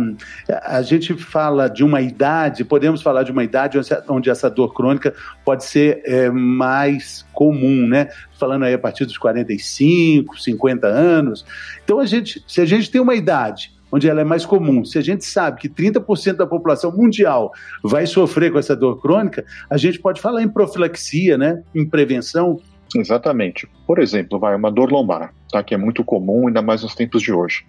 a 0.64 0.82
gente 0.84 1.16
fala 1.16 1.68
de 1.68 1.84
uma 1.84 2.02
idade, 2.02 2.64
podemos 2.64 3.02
falar 3.02 3.24
de 3.24 3.32
uma 3.32 3.44
idade 3.44 3.80
onde 4.08 4.30
essa 4.30 4.48
dor 4.48 4.76
crônica 4.76 5.12
pode 5.44 5.66
ser 5.66 6.04
é, 6.06 6.30
mais 6.30 7.26
comum, 7.34 7.88
né? 7.88 8.10
Falando 8.40 8.66
aí 8.66 8.76
a 8.76 8.80
partir 8.80 9.06
dos 9.06 9.18
45, 9.18 10.40
50 10.40 10.86
anos. 10.86 11.44
Então, 11.84 12.00
a 12.00 12.06
gente, 12.06 12.44
se 12.48 12.62
a 12.62 12.66
gente 12.66 12.92
tem 12.92 13.02
uma 13.02 13.16
idade 13.16 13.74
onde 13.92 14.08
ela 14.08 14.22
é 14.22 14.24
mais 14.24 14.46
comum, 14.46 14.86
se 14.86 15.00
a 15.00 15.02
gente 15.02 15.26
sabe 15.26 15.60
que 15.60 15.68
30% 15.68 16.36
da 16.36 16.46
população 16.46 16.92
mundial 16.92 17.52
vai 17.84 18.06
sofrer 18.06 18.52
com 18.52 18.60
essa 18.60 18.76
dor 18.76 19.02
crônica, 19.02 19.44
a 19.68 19.78
gente 19.78 20.00
pode 20.00 20.22
falar 20.22 20.44
em 20.44 20.48
profilaxia, 20.48 21.40
né? 21.40 21.64
Em 21.74 21.90
prevenção 21.90 22.60
Exatamente. 22.96 23.68
Por 23.86 24.00
exemplo, 24.00 24.40
vai 24.40 24.56
uma 24.56 24.72
dor 24.72 24.92
lombar, 24.92 25.34
tá? 25.52 25.64
que 25.64 25.74
é 25.74 25.78
muito 25.78 26.04
comum, 26.04 26.48
ainda 26.48 26.62
mais 26.62 26.82
nos 26.82 26.96
tempos 26.96 27.22
de 27.22 27.32
hoje. 27.32 27.64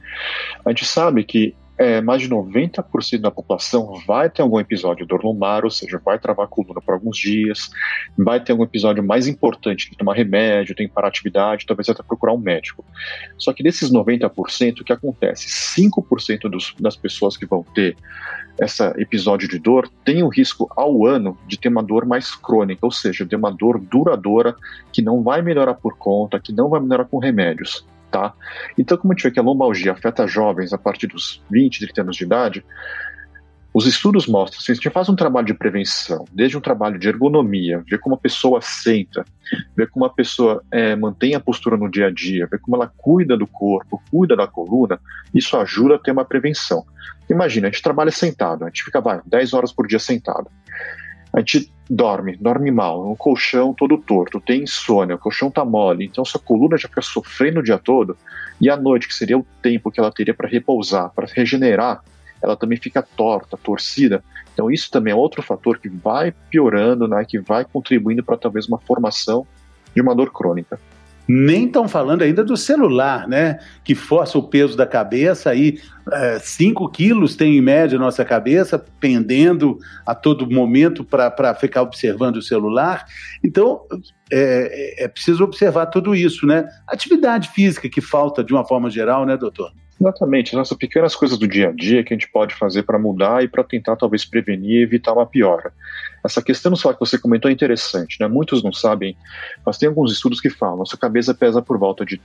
A 0.64 0.70
gente 0.70 0.84
sabe 0.84 1.24
que 1.24 1.54
é, 1.80 1.98
mais 2.02 2.20
de 2.20 2.28
90% 2.28 3.22
da 3.22 3.30
população 3.30 3.94
vai 4.06 4.28
ter 4.28 4.42
algum 4.42 4.60
episódio 4.60 5.06
de 5.06 5.08
dor 5.08 5.24
lombar, 5.24 5.64
ou 5.64 5.70
seja, 5.70 5.98
vai 6.04 6.18
travar 6.18 6.44
a 6.44 6.48
coluna 6.48 6.78
por 6.78 6.92
alguns 6.92 7.16
dias, 7.16 7.70
vai 8.18 8.38
ter 8.38 8.52
algum 8.52 8.64
episódio 8.64 9.02
mais 9.02 9.26
importante, 9.26 9.86
tem 9.86 9.92
que 9.92 9.96
tomar 9.96 10.12
remédio, 10.12 10.74
tem 10.74 10.86
que 10.86 10.92
parar 10.92 11.08
atividade, 11.08 11.64
talvez 11.64 11.88
até 11.88 12.02
procurar 12.02 12.34
um 12.34 12.38
médico. 12.38 12.84
Só 13.38 13.54
que 13.54 13.62
desses 13.62 13.90
90%, 13.90 14.82
o 14.82 14.84
que 14.84 14.92
acontece? 14.92 15.48
5% 15.80 16.50
dos, 16.50 16.74
das 16.78 16.96
pessoas 16.96 17.34
que 17.34 17.46
vão 17.46 17.64
ter 17.74 17.96
esse 18.60 18.84
episódio 18.98 19.48
de 19.48 19.58
dor 19.58 19.88
tem 20.04 20.22
o 20.22 20.28
risco 20.28 20.70
ao 20.76 21.06
ano 21.06 21.38
de 21.46 21.58
ter 21.58 21.70
uma 21.70 21.82
dor 21.82 22.04
mais 22.04 22.34
crônica, 22.34 22.84
ou 22.84 22.92
seja, 22.92 23.24
de 23.24 23.34
uma 23.34 23.50
dor 23.50 23.80
duradoura 23.80 24.54
que 24.92 25.00
não 25.00 25.22
vai 25.22 25.40
melhorar 25.40 25.72
por 25.72 25.96
conta, 25.96 26.38
que 26.38 26.52
não 26.52 26.68
vai 26.68 26.78
melhorar 26.78 27.06
com 27.06 27.16
remédios. 27.16 27.86
Tá? 28.10 28.34
Então, 28.76 28.98
como 28.98 29.12
a 29.12 29.16
gente 29.16 29.22
vê 29.22 29.30
que 29.30 29.38
a 29.38 29.42
lombalgia 29.42 29.92
afeta 29.92 30.26
jovens 30.26 30.72
a 30.72 30.78
partir 30.78 31.06
dos 31.06 31.42
20, 31.50 31.78
30 31.86 32.00
anos 32.00 32.16
de 32.16 32.24
idade, 32.24 32.64
os 33.72 33.86
estudos 33.86 34.26
mostram, 34.26 34.60
se 34.60 34.72
a 34.72 34.74
gente 34.74 34.90
faz 34.90 35.08
um 35.08 35.14
trabalho 35.14 35.46
de 35.46 35.54
prevenção, 35.54 36.24
desde 36.32 36.58
um 36.58 36.60
trabalho 36.60 36.98
de 36.98 37.06
ergonomia, 37.06 37.84
ver 37.88 38.00
como 38.00 38.16
a 38.16 38.18
pessoa 38.18 38.60
senta, 38.60 39.24
ver 39.76 39.88
como 39.90 40.04
a 40.04 40.10
pessoa 40.10 40.60
é, 40.72 40.96
mantém 40.96 41.36
a 41.36 41.40
postura 41.40 41.76
no 41.76 41.88
dia 41.88 42.08
a 42.08 42.10
dia, 42.10 42.48
ver 42.50 42.58
como 42.58 42.76
ela 42.76 42.92
cuida 42.96 43.36
do 43.36 43.46
corpo, 43.46 44.02
cuida 44.10 44.34
da 44.34 44.48
coluna, 44.48 44.98
isso 45.32 45.56
ajuda 45.56 45.94
a 45.94 45.98
ter 46.00 46.10
uma 46.10 46.24
prevenção. 46.24 46.84
Imagina, 47.30 47.68
a 47.68 47.70
gente 47.70 47.82
trabalha 47.82 48.10
sentado, 48.10 48.64
a 48.64 48.66
gente 48.66 48.82
fica, 48.82 49.00
vai, 49.00 49.20
10 49.24 49.54
horas 49.54 49.72
por 49.72 49.86
dia 49.86 50.00
sentado 50.00 50.50
a 51.32 51.38
gente 51.38 51.72
dorme, 51.90 52.36
dorme 52.36 52.70
mal, 52.70 53.10
um 53.10 53.16
colchão 53.16 53.74
todo 53.74 53.98
torto, 53.98 54.40
tem 54.40 54.62
insônia, 54.62 55.16
o 55.16 55.18
colchão 55.18 55.50
tá 55.50 55.64
mole, 55.64 56.04
então 56.04 56.24
sua 56.24 56.40
coluna 56.40 56.78
já 56.78 56.88
fica 56.88 57.02
sofrendo 57.02 57.58
o 57.58 57.62
dia 57.64 57.78
todo, 57.78 58.16
e 58.60 58.70
à 58.70 58.76
noite, 58.76 59.08
que 59.08 59.14
seria 59.14 59.36
o 59.36 59.44
tempo 59.60 59.90
que 59.90 59.98
ela 59.98 60.12
teria 60.12 60.32
para 60.32 60.48
repousar, 60.48 61.10
para 61.10 61.26
regenerar, 61.26 62.00
ela 62.40 62.56
também 62.56 62.78
fica 62.78 63.02
torta, 63.02 63.56
torcida. 63.56 64.22
Então 64.54 64.70
isso 64.70 64.90
também 64.90 65.12
é 65.12 65.16
outro 65.16 65.42
fator 65.42 65.78
que 65.78 65.88
vai 65.88 66.32
piorando, 66.48 67.08
né, 67.08 67.24
que 67.26 67.40
vai 67.40 67.64
contribuindo 67.64 68.22
para 68.22 68.36
talvez 68.36 68.68
uma 68.68 68.78
formação 68.78 69.44
de 69.94 70.00
uma 70.00 70.14
dor 70.14 70.32
crônica. 70.32 70.78
Nem 71.32 71.66
estão 71.66 71.86
falando 71.86 72.22
ainda 72.22 72.42
do 72.42 72.56
celular, 72.56 73.28
né? 73.28 73.60
Que 73.84 73.94
força 73.94 74.36
o 74.36 74.42
peso 74.42 74.76
da 74.76 74.84
cabeça 74.84 75.50
aí. 75.50 75.78
5 76.40 76.84
é, 76.84 76.90
quilos 76.92 77.36
tem 77.36 77.56
em 77.56 77.60
média 77.60 77.96
a 77.96 78.00
nossa 78.00 78.24
cabeça, 78.24 78.84
pendendo 78.98 79.78
a 80.04 80.12
todo 80.12 80.50
momento 80.50 81.04
para 81.04 81.54
ficar 81.54 81.82
observando 81.82 82.38
o 82.38 82.42
celular. 82.42 83.04
Então, 83.44 83.82
é, 84.32 85.04
é 85.04 85.06
preciso 85.06 85.44
observar 85.44 85.86
tudo 85.86 86.16
isso, 86.16 86.44
né? 86.46 86.68
Atividade 86.88 87.50
física 87.50 87.88
que 87.88 88.00
falta 88.00 88.42
de 88.42 88.52
uma 88.52 88.66
forma 88.66 88.90
geral, 88.90 89.24
né, 89.24 89.36
doutor? 89.36 89.70
Exatamente, 90.00 90.58
essas 90.58 90.78
pequenas 90.78 91.14
coisas 91.14 91.38
do 91.38 91.46
dia 91.46 91.68
a 91.68 91.72
dia 91.72 92.02
que 92.02 92.14
a 92.14 92.16
gente 92.16 92.30
pode 92.30 92.54
fazer 92.54 92.84
para 92.84 92.98
mudar 92.98 93.44
e 93.44 93.48
para 93.48 93.62
tentar 93.62 93.96
talvez 93.96 94.24
prevenir 94.24 94.78
e 94.78 94.82
evitar 94.82 95.12
uma 95.12 95.26
piora. 95.26 95.74
Essa 96.24 96.40
questão 96.40 96.74
só 96.74 96.94
que 96.94 97.00
você 97.00 97.18
comentou 97.18 97.50
é 97.50 97.52
interessante, 97.52 98.16
né? 98.18 98.26
Muitos 98.26 98.62
não 98.62 98.72
sabem, 98.72 99.14
mas 99.64 99.76
tem 99.76 99.90
alguns 99.90 100.10
estudos 100.10 100.40
que 100.40 100.48
falam, 100.48 100.78
nossa 100.78 100.96
cabeça 100.96 101.34
pesa 101.34 101.60
por 101.60 101.78
volta 101.78 102.06
de 102.06 102.18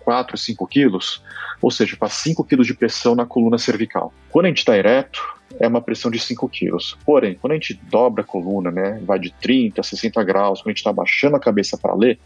4, 0.00 0.36
5 0.36 0.66
quilos, 0.66 1.22
ou 1.62 1.70
seja, 1.70 1.96
faz 1.96 2.12
5 2.12 2.44
quilos 2.44 2.66
de 2.66 2.74
pressão 2.74 3.14
na 3.14 3.24
coluna 3.24 3.56
cervical. 3.56 4.12
Quando 4.30 4.44
a 4.44 4.48
gente 4.48 4.58
está 4.58 4.76
ereto, 4.76 5.22
é 5.58 5.66
uma 5.66 5.80
pressão 5.80 6.10
de 6.10 6.18
5 6.18 6.46
quilos. 6.50 6.94
Porém, 7.06 7.38
quando 7.40 7.52
a 7.52 7.54
gente 7.54 7.72
dobra 7.84 8.22
a 8.22 8.26
coluna, 8.26 8.70
né, 8.70 9.00
vai 9.02 9.18
de 9.18 9.32
30 9.40 9.80
a 9.80 9.84
60 9.84 10.22
graus, 10.24 10.60
quando 10.60 10.68
a 10.68 10.70
gente 10.72 10.78
está 10.78 10.90
abaixando 10.90 11.36
a 11.36 11.40
cabeça 11.40 11.78
para 11.78 11.94
ler, 11.94 12.18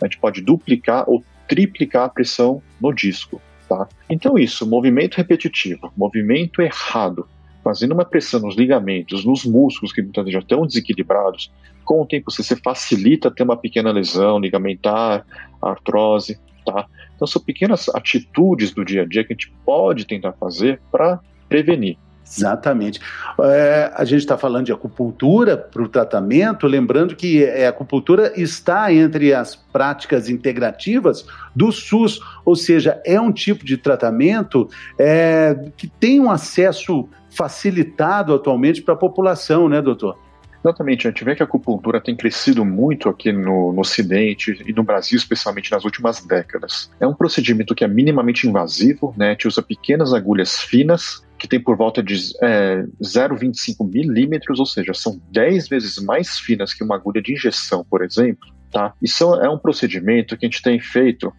a 0.00 0.06
gente 0.06 0.18
pode 0.18 0.40
duplicar 0.40 1.10
ou 1.10 1.24
triplicar 1.48 2.04
a 2.04 2.08
pressão 2.08 2.62
no 2.80 2.92
disco. 2.92 3.42
Tá? 3.68 3.88
Então, 4.10 4.38
isso, 4.38 4.68
movimento 4.68 5.16
repetitivo, 5.16 5.92
movimento 5.96 6.60
errado, 6.60 7.26
fazendo 7.62 7.92
uma 7.92 8.04
pressão 8.04 8.40
nos 8.40 8.56
ligamentos, 8.56 9.24
nos 9.24 9.44
músculos 9.44 9.92
que 9.92 10.02
muitas 10.02 10.24
vezes 10.24 10.34
já 10.34 10.40
estão 10.40 10.66
desequilibrados, 10.66 11.50
com 11.84 12.02
o 12.02 12.06
tempo 12.06 12.30
você 12.30 12.56
facilita 12.56 13.30
ter 13.30 13.42
uma 13.42 13.56
pequena 13.56 13.90
lesão 13.90 14.38
ligamentar, 14.38 15.24
artrose. 15.62 16.38
tá? 16.64 16.86
Então 17.14 17.26
são 17.26 17.42
pequenas 17.42 17.88
atitudes 17.88 18.72
do 18.72 18.84
dia 18.84 19.02
a 19.02 19.06
dia 19.06 19.24
que 19.24 19.32
a 19.32 19.36
gente 19.36 19.52
pode 19.64 20.06
tentar 20.06 20.32
fazer 20.32 20.80
para 20.90 21.20
prevenir. 21.48 21.96
Exatamente. 22.26 23.00
É, 23.40 23.92
a 23.94 24.04
gente 24.04 24.20
está 24.20 24.38
falando 24.38 24.66
de 24.66 24.72
acupuntura 24.72 25.56
para 25.56 25.82
o 25.82 25.88
tratamento, 25.88 26.66
lembrando 26.66 27.14
que 27.14 27.44
a 27.44 27.68
acupuntura 27.68 28.32
está 28.34 28.92
entre 28.92 29.34
as 29.34 29.54
práticas 29.54 30.28
integrativas 30.28 31.26
do 31.54 31.70
SUS, 31.70 32.20
ou 32.44 32.56
seja, 32.56 33.00
é 33.04 33.20
um 33.20 33.30
tipo 33.30 33.64
de 33.64 33.76
tratamento 33.76 34.68
é, 34.98 35.70
que 35.76 35.86
tem 35.86 36.18
um 36.18 36.30
acesso 36.30 37.08
facilitado 37.30 38.34
atualmente 38.34 38.80
para 38.80 38.94
a 38.94 38.96
população, 38.96 39.68
né, 39.68 39.82
doutor? 39.82 40.16
Exatamente, 40.64 41.06
a 41.06 41.10
gente 41.10 41.22
vê 41.24 41.34
que 41.34 41.42
a 41.42 41.44
acupuntura 41.46 42.00
tem 42.00 42.16
crescido 42.16 42.64
muito 42.64 43.10
aqui 43.10 43.30
no, 43.30 43.70
no, 43.70 43.80
Ocidente 43.82 44.62
e 44.66 44.72
no 44.72 44.82
Brasil, 44.82 45.18
especialmente 45.18 45.70
nas 45.70 45.84
últimas 45.84 46.24
décadas. 46.24 46.90
É 46.98 47.06
um 47.06 47.12
procedimento 47.12 47.74
que 47.74 47.84
é 47.84 47.88
minimamente 47.88 48.48
invasivo, 48.48 49.14
né? 49.14 49.28
A 49.28 49.30
gente 49.32 49.46
usa 49.46 49.60
pequenas 49.60 50.14
agulhas 50.14 50.58
finas 50.58 51.22
que 51.44 51.48
tem 51.48 51.60
por 51.60 51.76
volta 51.76 52.02
de 52.02 52.14
é, 52.42 52.84
0,25 53.02 53.86
milímetros, 53.86 54.58
ou 54.58 54.64
seja, 54.64 54.94
são 54.94 55.20
10 55.30 55.68
vezes 55.68 55.98
mais 55.98 56.38
finas 56.38 56.72
que 56.72 56.82
uma 56.82 56.94
agulha 56.94 57.20
de 57.20 57.34
injeção, 57.34 57.84
por 57.84 58.02
exemplo. 58.02 58.48
Tá? 58.72 58.94
Isso 59.00 59.34
é 59.34 59.48
um 59.48 59.58
procedimento 59.58 60.38
que 60.38 60.46
a 60.46 60.48
gente 60.48 60.62
tem 60.62 60.80
feito 60.80 61.30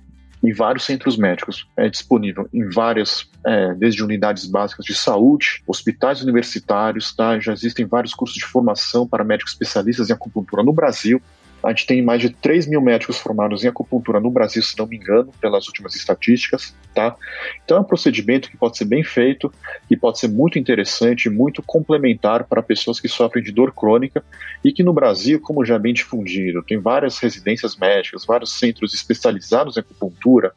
em 0.43 0.53
vários 0.53 0.85
centros 0.85 1.17
médicos. 1.17 1.67
É 1.75 1.89
disponível 1.89 2.47
em 2.53 2.69
várias, 2.69 3.27
é, 3.43 3.73
desde 3.73 4.03
unidades 4.03 4.45
básicas 4.45 4.85
de 4.85 4.93
saúde, 4.93 5.63
hospitais 5.65 6.21
universitários, 6.21 7.11
tá? 7.15 7.39
já 7.39 7.51
existem 7.51 7.87
vários 7.87 8.13
cursos 8.13 8.37
de 8.37 8.45
formação 8.45 9.07
para 9.07 9.23
médicos 9.23 9.53
especialistas 9.53 10.11
em 10.11 10.13
acupuntura 10.13 10.61
no 10.61 10.71
Brasil. 10.71 11.19
A 11.65 11.69
gente 11.69 11.87
tem 11.87 12.01
mais 12.01 12.21
de 12.21 12.29
3 12.29 12.67
mil 12.67 12.79
médicos 12.79 13.17
formados 13.17 13.63
em 13.63 13.67
acupuntura 13.67 14.19
no 14.19 14.29
Brasil, 14.29 14.61
se 14.61 14.77
não 14.77 14.85
me 14.85 14.97
engano, 14.97 15.31
pelas 15.41 15.67
últimas 15.67 15.95
estatísticas, 15.95 16.75
tá? 16.93 17.15
Então 17.63 17.77
é 17.77 17.79
um 17.79 17.83
procedimento 17.83 18.49
que 18.49 18.57
pode 18.57 18.77
ser 18.77 18.85
bem 18.85 19.03
feito 19.03 19.51
e 19.89 19.97
pode 19.97 20.19
ser 20.19 20.27
muito 20.27 20.59
interessante, 20.59 21.29
muito 21.29 21.63
complementar 21.63 22.43
para 22.43 22.61
pessoas 22.61 22.99
que 22.99 23.07
sofrem 23.07 23.43
de 23.43 23.51
dor 23.51 23.73
crônica 23.73 24.23
e 24.63 24.71
que 24.71 24.83
no 24.83 24.93
Brasil, 24.93 25.41
como 25.41 25.65
já 25.65 25.75
é 25.75 25.79
bem 25.79 25.93
difundido, 25.93 26.63
tem 26.63 26.77
várias 26.77 27.17
residências 27.17 27.75
médicas, 27.75 28.25
vários 28.25 28.59
centros 28.59 28.93
especializados 28.93 29.75
em 29.75 29.79
acupuntura, 29.79 30.53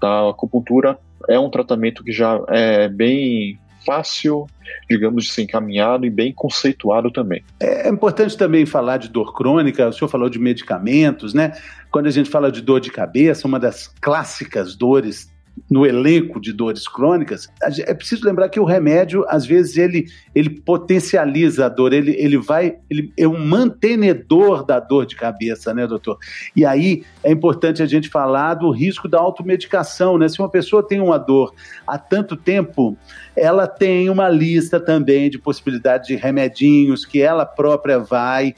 tá? 0.00 0.08
A 0.08 0.30
acupuntura 0.30 0.98
é 1.28 1.38
um 1.38 1.50
tratamento 1.50 2.02
que 2.02 2.12
já 2.12 2.40
é 2.48 2.88
bem 2.88 3.58
fácil, 3.84 4.46
digamos, 4.88 5.24
de 5.24 5.30
ser 5.30 5.42
encaminhado 5.42 6.06
e 6.06 6.10
bem 6.10 6.32
conceituado 6.32 7.10
também. 7.10 7.42
É 7.58 7.88
importante 7.88 8.36
também 8.36 8.66
falar 8.66 8.98
de 8.98 9.08
dor 9.08 9.34
crônica, 9.34 9.88
o 9.88 9.92
senhor 9.92 10.08
falou 10.08 10.28
de 10.28 10.38
medicamentos, 10.38 11.34
né? 11.34 11.52
Quando 11.90 12.06
a 12.06 12.10
gente 12.10 12.30
fala 12.30 12.50
de 12.50 12.60
dor 12.60 12.80
de 12.80 12.90
cabeça, 12.90 13.46
uma 13.46 13.58
das 13.58 13.88
clássicas 14.00 14.74
dores 14.76 15.30
no 15.68 15.86
elenco 15.86 16.40
de 16.40 16.52
dores 16.52 16.86
crônicas, 16.86 17.48
é 17.62 17.94
preciso 17.94 18.24
lembrar 18.24 18.48
que 18.48 18.60
o 18.60 18.64
remédio, 18.64 19.24
às 19.28 19.44
vezes, 19.44 19.76
ele, 19.76 20.06
ele 20.34 20.50
potencializa 20.50 21.66
a 21.66 21.68
dor, 21.68 21.92
ele, 21.92 22.14
ele 22.18 22.38
vai, 22.38 22.76
ele 22.88 23.12
é 23.16 23.26
um 23.26 23.44
mantenedor 23.44 24.64
da 24.64 24.78
dor 24.78 25.06
de 25.06 25.16
cabeça, 25.16 25.74
né, 25.74 25.86
doutor? 25.86 26.18
E 26.54 26.64
aí 26.64 27.04
é 27.22 27.30
importante 27.30 27.82
a 27.82 27.86
gente 27.86 28.08
falar 28.08 28.54
do 28.54 28.70
risco 28.70 29.08
da 29.08 29.18
automedicação, 29.18 30.18
né? 30.18 30.28
Se 30.28 30.38
uma 30.38 30.48
pessoa 30.48 30.86
tem 30.86 31.00
uma 31.00 31.18
dor 31.18 31.54
há 31.86 31.98
tanto 31.98 32.36
tempo, 32.36 32.96
ela 33.36 33.66
tem 33.66 34.08
uma 34.08 34.28
lista 34.28 34.78
também 34.78 35.30
de 35.30 35.38
possibilidades 35.38 36.08
de 36.08 36.16
remedinhos 36.16 37.04
que 37.04 37.20
ela 37.20 37.44
própria 37.44 37.98
vai 37.98 38.54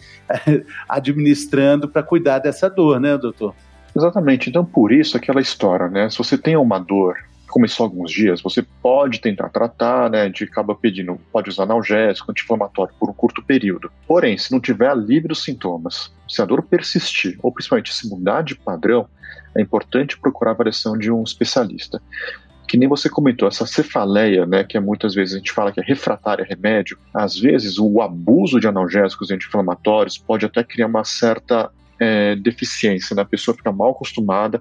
administrando 0.88 1.88
para 1.88 2.02
cuidar 2.02 2.38
dessa 2.38 2.68
dor, 2.68 3.00
né, 3.00 3.16
doutor? 3.16 3.54
Exatamente. 3.94 4.48
Então, 4.48 4.64
por 4.64 4.92
isso, 4.92 5.16
aquela 5.16 5.40
história, 5.40 5.88
né? 5.88 6.08
Se 6.08 6.18
você 6.18 6.38
tem 6.38 6.56
uma 6.56 6.78
dor 6.78 7.16
começou 7.52 7.84
alguns 7.84 8.10
dias, 8.10 8.40
você 8.40 8.62
pode 8.62 9.20
tentar 9.20 9.50
tratar, 9.50 10.10
né? 10.10 10.28
De 10.30 10.44
acaba 10.44 10.74
pedindo, 10.74 11.20
pode 11.30 11.50
usar 11.50 11.64
analgésico, 11.64 12.32
anti-inflamatório 12.32 12.94
por 12.98 13.10
um 13.10 13.12
curto 13.12 13.42
período. 13.42 13.92
Porém, 14.08 14.38
se 14.38 14.50
não 14.50 14.58
tiver 14.58 14.88
alívio 14.88 15.28
dos 15.28 15.44
sintomas, 15.44 16.10
se 16.26 16.40
a 16.40 16.46
dor 16.46 16.62
persistir, 16.62 17.38
ou 17.42 17.52
principalmente 17.52 17.92
se 17.92 18.08
mudar 18.08 18.42
de 18.42 18.54
padrão, 18.54 19.06
é 19.54 19.60
importante 19.60 20.18
procurar 20.18 20.52
a 20.52 20.54
avaliação 20.54 20.96
de 20.96 21.12
um 21.12 21.22
especialista. 21.22 22.00
Que 22.66 22.78
nem 22.78 22.88
você 22.88 23.10
comentou, 23.10 23.46
essa 23.46 23.66
cefaleia, 23.66 24.46
né, 24.46 24.64
que 24.64 24.78
é 24.78 24.80
muitas 24.80 25.14
vezes 25.14 25.34
a 25.34 25.38
gente 25.38 25.52
fala 25.52 25.70
que 25.70 25.80
é 25.80 25.84
refratária 25.84 26.42
a 26.42 26.48
remédio, 26.48 26.96
às 27.12 27.38
vezes 27.38 27.78
o 27.78 28.00
abuso 28.00 28.58
de 28.58 28.66
analgésicos 28.66 29.28
e 29.28 29.34
anti-inflamatórios 29.34 30.16
pode 30.16 30.46
até 30.46 30.64
criar 30.64 30.86
uma 30.86 31.04
certa 31.04 31.70
é, 32.02 32.34
deficiência, 32.34 33.14
né? 33.14 33.22
a 33.22 33.24
pessoa 33.24 33.56
fica 33.56 33.70
mal 33.70 33.92
acostumada, 33.92 34.60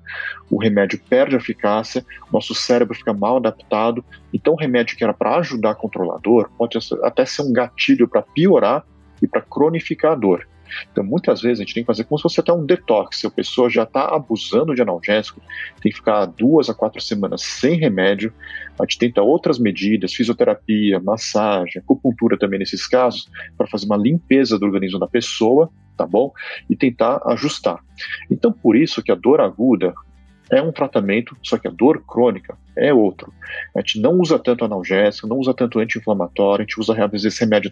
o 0.50 0.62
remédio 0.62 1.02
perde 1.10 1.36
a 1.36 1.40
eficácia, 1.40 2.06
nosso 2.32 2.54
cérebro 2.54 2.96
fica 2.96 3.14
mal 3.14 3.38
adaptado. 3.38 4.06
Então, 4.32 4.54
o 4.54 4.56
remédio 4.56 4.96
que 4.96 5.04
era 5.04 5.14
para 5.14 5.38
ajudar 5.38 5.72
a 5.72 5.76
controlar 5.76 6.16
a 6.16 6.20
dor 6.20 6.52
pode 6.56 6.78
até 7.02 7.26
ser 7.26 7.42
um 7.42 7.52
gatilho 7.52 8.08
para 8.08 8.22
piorar 8.22 8.86
e 9.22 9.28
para 9.28 9.42
cronificar 9.42 10.12
a 10.12 10.16
dor. 10.16 10.48
Então, 10.92 11.04
muitas 11.04 11.42
vezes 11.42 11.60
a 11.60 11.64
gente 11.64 11.74
tem 11.74 11.84
que 11.84 11.88
fazer 11.88 12.04
como 12.04 12.18
se 12.18 12.24
fosse 12.24 12.40
até 12.40 12.52
um 12.52 12.66
detox. 12.66 13.20
Se 13.20 13.28
a 13.28 13.32
pessoa 13.32 13.70
já 13.70 13.84
está 13.84 14.16
abusando 14.16 14.76
de 14.76 14.82
analgésico, 14.82 15.42
tem 15.82 15.92
que 15.92 15.98
ficar 15.98 16.26
duas 16.26 16.70
a 16.70 16.74
quatro 16.74 17.02
semanas 17.02 17.42
sem 17.42 17.78
remédio. 17.78 18.34
A 18.80 18.84
gente 18.84 18.98
tenta 18.98 19.22
outras 19.22 19.60
medidas, 19.60 20.14
fisioterapia, 20.14 21.00
massagem, 21.00 21.82
acupuntura 21.82 22.38
também 22.38 22.60
nesses 22.60 22.88
casos, 22.88 23.30
para 23.58 23.68
fazer 23.68 23.86
uma 23.86 23.98
limpeza 23.98 24.58
do 24.58 24.66
organismo 24.66 25.00
da 25.00 25.08
pessoa, 25.08 25.70
tá 25.98 26.06
bom? 26.06 26.32
E 26.70 26.76
tentar 26.76 27.22
ajustar. 27.28 27.80
Então, 28.30 28.52
por 28.52 28.76
isso 28.76 29.04
que 29.04 29.12
a 29.12 29.16
dor 29.16 29.42
aguda 29.42 29.94
é 30.52 30.62
um 30.62 30.72
tratamento, 30.72 31.36
só 31.42 31.58
que 31.58 31.68
a 31.68 31.72
dor 31.72 32.04
crônica 32.06 32.58
é 32.76 32.94
outro. 32.94 33.34
A 33.74 33.80
gente 33.80 34.02
não 34.02 34.20
usa 34.20 34.38
tanto 34.38 34.66
analgésico, 34.66 35.26
não 35.26 35.38
usa 35.38 35.54
tanto 35.54 35.80
anti-inflamatório, 35.80 36.64
a 36.64 36.66
gente 36.66 36.80
usa 36.80 36.94
às 36.94 37.12
vezes 37.12 37.40
remédio 37.40 37.72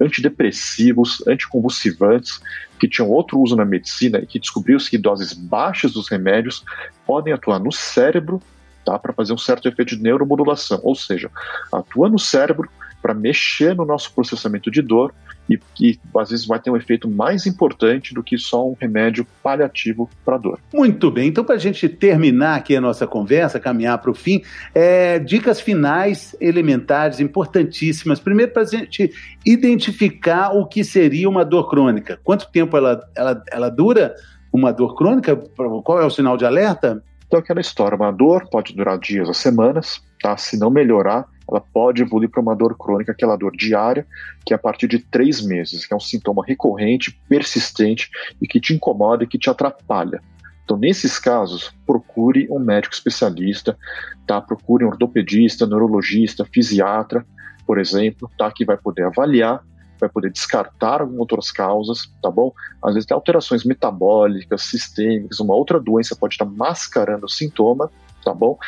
antidepressivos, 0.00 1.22
anticonvulsivantes, 1.26 2.40
que 2.80 2.88
tinham 2.88 3.08
outro 3.08 3.38
uso 3.38 3.54
na 3.54 3.64
medicina 3.64 4.18
e 4.18 4.26
que 4.26 4.40
descobriu-se 4.40 4.90
que 4.90 4.98
doses 4.98 5.32
baixas 5.32 5.92
dos 5.92 6.08
remédios 6.08 6.64
podem 7.06 7.32
atuar 7.32 7.60
no 7.60 7.70
cérebro 7.70 8.42
tá, 8.84 8.98
para 8.98 9.12
fazer 9.12 9.32
um 9.32 9.38
certo 9.38 9.68
efeito 9.68 9.96
de 9.96 10.02
neuromodulação, 10.02 10.80
ou 10.82 10.94
seja, 10.94 11.30
atua 11.72 12.08
no 12.08 12.18
cérebro 12.18 12.68
para 13.06 13.14
mexer 13.14 13.72
no 13.76 13.84
nosso 13.84 14.12
processamento 14.12 14.68
de 14.68 14.82
dor 14.82 15.14
e 15.48 15.56
que 15.76 15.96
às 16.18 16.30
vezes 16.30 16.44
vai 16.44 16.58
ter 16.58 16.72
um 16.72 16.76
efeito 16.76 17.08
mais 17.08 17.46
importante 17.46 18.12
do 18.12 18.20
que 18.20 18.36
só 18.36 18.68
um 18.68 18.74
remédio 18.80 19.24
paliativo 19.44 20.10
para 20.24 20.36
dor. 20.36 20.58
Muito 20.74 21.08
bem, 21.08 21.28
então 21.28 21.44
para 21.44 21.54
a 21.54 21.58
gente 21.58 21.88
terminar 21.88 22.56
aqui 22.56 22.74
a 22.74 22.80
nossa 22.80 23.06
conversa, 23.06 23.60
caminhar 23.60 23.98
para 23.98 24.10
o 24.10 24.14
fim, 24.14 24.42
é, 24.74 25.20
dicas 25.20 25.60
finais 25.60 26.34
elementares 26.40 27.20
importantíssimas. 27.20 28.18
Primeiro 28.18 28.50
para 28.50 28.62
a 28.62 28.66
gente 28.66 29.12
identificar 29.44 30.50
o 30.50 30.66
que 30.66 30.82
seria 30.82 31.28
uma 31.28 31.44
dor 31.44 31.70
crônica. 31.70 32.18
Quanto 32.24 32.50
tempo 32.50 32.76
ela, 32.76 33.08
ela, 33.14 33.40
ela 33.52 33.68
dura? 33.68 34.16
Uma 34.52 34.72
dor 34.72 34.96
crônica? 34.96 35.36
Qual 35.36 36.00
é 36.00 36.04
o 36.04 36.10
sinal 36.10 36.36
de 36.36 36.44
alerta? 36.44 37.04
Então, 37.26 37.38
aquela 37.38 37.60
história, 37.60 37.94
uma 37.94 38.10
dor 38.10 38.48
pode 38.50 38.74
durar 38.74 38.98
dias 38.98 39.28
ou 39.28 39.34
semanas, 39.34 40.02
tá? 40.20 40.36
Se 40.36 40.58
não 40.58 40.70
melhorar, 40.70 41.26
ela 41.48 41.60
pode 41.60 42.02
evoluir 42.02 42.28
para 42.28 42.40
uma 42.40 42.56
dor 42.56 42.76
crônica, 42.76 43.12
aquela 43.12 43.36
dor 43.36 43.56
diária, 43.56 44.06
que 44.44 44.52
é 44.52 44.56
a 44.56 44.58
partir 44.58 44.88
de 44.88 44.98
três 44.98 45.40
meses, 45.40 45.86
que 45.86 45.94
é 45.94 45.96
um 45.96 46.00
sintoma 46.00 46.44
recorrente, 46.44 47.18
persistente 47.28 48.10
e 48.40 48.46
que 48.46 48.60
te 48.60 48.74
incomoda 48.74 49.24
e 49.24 49.26
que 49.26 49.38
te 49.38 49.48
atrapalha. 49.48 50.20
Então, 50.64 50.76
nesses 50.76 51.18
casos, 51.18 51.72
procure 51.86 52.48
um 52.50 52.58
médico 52.58 52.92
especialista, 52.92 53.78
tá? 54.26 54.40
Procure 54.40 54.84
um 54.84 54.88
ortopedista, 54.88 55.64
neurologista, 55.64 56.44
fisiatra, 56.44 57.24
por 57.64 57.78
exemplo, 57.78 58.28
tá? 58.36 58.50
Que 58.50 58.64
vai 58.64 58.76
poder 58.76 59.04
avaliar, 59.04 59.62
vai 60.00 60.08
poder 60.08 60.32
descartar 60.32 61.00
algumas 61.00 61.20
outras 61.20 61.52
causas, 61.52 62.10
tá 62.20 62.30
bom? 62.30 62.52
Às 62.82 62.94
vezes 62.94 63.06
tem 63.06 63.14
alterações 63.14 63.64
metabólicas, 63.64 64.62
sistêmicas, 64.62 65.38
uma 65.38 65.54
outra 65.54 65.78
doença 65.78 66.16
pode 66.16 66.34
estar 66.34 66.44
mascarando 66.44 67.26
o 67.26 67.30
sintoma, 67.30 67.88
tá 68.26 68.34
bom? 68.34 68.58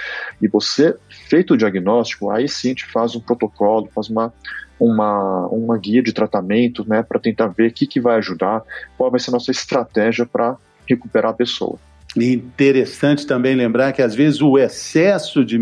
E 0.41 0.47
você, 0.47 0.97
feito 1.29 1.55
o 1.55 1.57
diagnóstico, 1.57 2.31
aí 2.31 2.49
sim 2.49 2.69
gente 2.69 2.87
faz 2.87 3.17
um 3.17 3.21
protocolo, 3.21 3.91
faz 3.93 4.09
uma, 4.09 4.33
uma, 4.79 5.47
uma 5.49 5.77
guia 5.77 6.03
de 6.03 6.13
tratamento, 6.13 6.89
né, 6.89 7.03
para 7.03 7.19
tentar 7.19 7.49
ver 7.49 7.71
o 7.71 7.73
que, 7.73 7.87
que 7.87 8.01
vai 8.01 8.17
ajudar, 8.19 8.63
qual 8.97 9.11
vai 9.11 9.19
ser 9.19 9.31
a 9.31 9.33
nossa 9.33 9.51
estratégia 9.51 10.25
para 10.25 10.57
recuperar 10.87 11.33
a 11.33 11.35
pessoa. 11.35 11.79
Interessante 12.25 13.27
também 13.27 13.55
lembrar 13.55 13.93
que 13.93 14.03
às 14.03 14.15
vezes 14.15 14.41
o 14.41 14.59
excesso 14.59 15.45
de, 15.45 15.59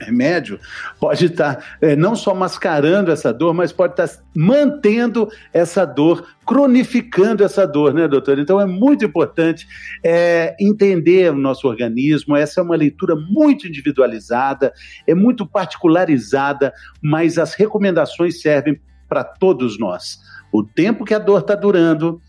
remédio 0.00 0.58
pode 1.00 1.26
estar 1.26 1.76
é, 1.80 1.96
não 1.96 2.14
só 2.14 2.34
mascarando 2.34 3.10
essa 3.10 3.32
dor, 3.32 3.54
mas 3.54 3.72
pode 3.72 3.92
estar 3.92 4.22
mantendo 4.34 5.28
essa 5.52 5.84
dor, 5.84 6.26
cronificando 6.46 7.44
essa 7.44 7.66
dor, 7.66 7.94
né, 7.94 8.06
doutor? 8.08 8.38
Então 8.38 8.60
é 8.60 8.66
muito 8.66 9.04
importante 9.04 9.66
é, 10.04 10.56
entender 10.60 11.32
o 11.32 11.36
nosso 11.36 11.66
organismo. 11.66 12.36
Essa 12.36 12.60
é 12.60 12.64
uma 12.64 12.76
leitura 12.76 13.14
muito 13.16 13.66
individualizada, 13.66 14.72
é 15.06 15.14
muito 15.14 15.46
particularizada, 15.46 16.72
mas 17.02 17.38
as 17.38 17.54
recomendações 17.54 18.40
servem 18.40 18.80
para 19.08 19.24
todos 19.24 19.78
nós. 19.78 20.18
O 20.52 20.62
tempo 20.62 21.04
que 21.04 21.14
a 21.14 21.18
dor 21.18 21.40
está 21.40 21.54
durando, 21.54 22.20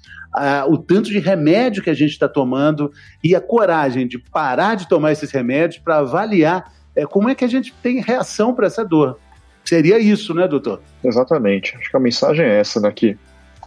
o 0.68 0.78
tanto 0.78 1.10
de 1.10 1.20
remédio 1.20 1.84
que 1.84 1.90
a 1.90 1.94
gente 1.94 2.12
está 2.12 2.28
tomando 2.28 2.92
e 3.24 3.36
a 3.36 3.42
coragem 3.42 4.08
de 4.08 4.18
parar 4.18 4.76
de 4.76 4.88
tomar 4.88 5.12
esses 5.12 5.32
remédios 5.32 5.82
para 5.82 5.98
avaliar 5.98 6.72
é, 6.96 7.06
como 7.06 7.30
é 7.30 7.36
que 7.36 7.46
a 7.46 7.48
gente 7.48 7.74
tem 7.82 8.02
reação 8.02 8.54
para 8.54 8.68
essa 8.68 8.84
dor. 8.84 9.20
Seria 9.66 9.98
isso, 9.98 10.34
né, 10.34 10.48
doutor? 10.48 10.82
Exatamente. 11.04 11.76
Acho 11.78 11.90
que 11.90 11.98
a 11.98 12.00
mensagem 12.00 12.46
é 12.46 12.60
essa, 12.60 12.80
né? 12.80 12.92
Que 12.92 13.18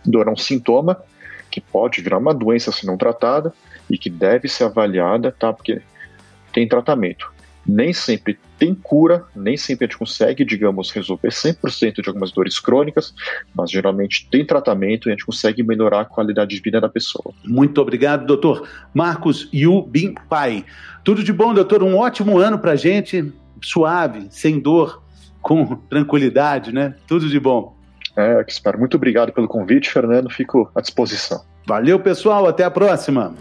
dor 0.04 0.28
é 0.28 0.30
um 0.30 0.36
sintoma 0.36 1.02
que 1.50 1.60
pode 1.60 2.02
virar 2.02 2.18
uma 2.18 2.34
doença 2.34 2.70
se 2.70 2.86
não 2.86 2.96
tratada 2.96 3.52
e 3.88 3.96
que 3.96 4.10
deve 4.10 4.48
ser 4.48 4.64
avaliada, 4.64 5.32
tá? 5.32 5.52
Porque 5.52 5.80
tem 6.52 6.68
tratamento. 6.68 7.32
Nem 7.66 7.92
sempre 7.92 8.38
tem 8.58 8.74
cura, 8.74 9.24
nem 9.34 9.56
sempre 9.56 9.84
a 9.84 9.88
gente 9.88 9.98
consegue, 9.98 10.44
digamos, 10.44 10.90
resolver 10.90 11.28
100% 11.28 12.02
de 12.02 12.08
algumas 12.08 12.30
dores 12.30 12.58
crônicas, 12.58 13.14
mas 13.54 13.70
geralmente 13.70 14.28
tem 14.30 14.44
tratamento 14.44 15.08
e 15.08 15.10
a 15.10 15.12
gente 15.12 15.26
consegue 15.26 15.62
melhorar 15.62 16.00
a 16.00 16.04
qualidade 16.04 16.54
de 16.56 16.62
vida 16.62 16.80
da 16.80 16.88
pessoa. 16.88 17.34
Muito 17.44 17.80
obrigado, 17.80 18.26
doutor 18.26 18.68
Marcos 18.94 19.48
Yu 19.52 19.82
Bin 19.82 20.14
Pai. 20.28 20.64
Tudo 21.04 21.22
de 21.22 21.32
bom, 21.32 21.54
doutor. 21.54 21.82
Um 21.82 21.96
ótimo 21.96 22.38
ano 22.38 22.58
pra 22.58 22.76
gente, 22.76 23.32
suave, 23.62 24.26
sem 24.30 24.58
dor, 24.58 25.02
com 25.40 25.76
tranquilidade, 25.88 26.72
né? 26.72 26.94
Tudo 27.06 27.28
de 27.28 27.38
bom. 27.38 27.76
É, 28.16 28.42
que 28.42 28.50
espero. 28.50 28.78
Muito 28.78 28.96
obrigado 28.96 29.32
pelo 29.32 29.46
convite, 29.46 29.90
Fernando. 29.90 30.30
Fico 30.30 30.70
à 30.74 30.80
disposição. 30.80 31.44
Valeu, 31.66 32.00
pessoal. 32.00 32.46
Até 32.46 32.64
a 32.64 32.70
próxima. 32.70 33.34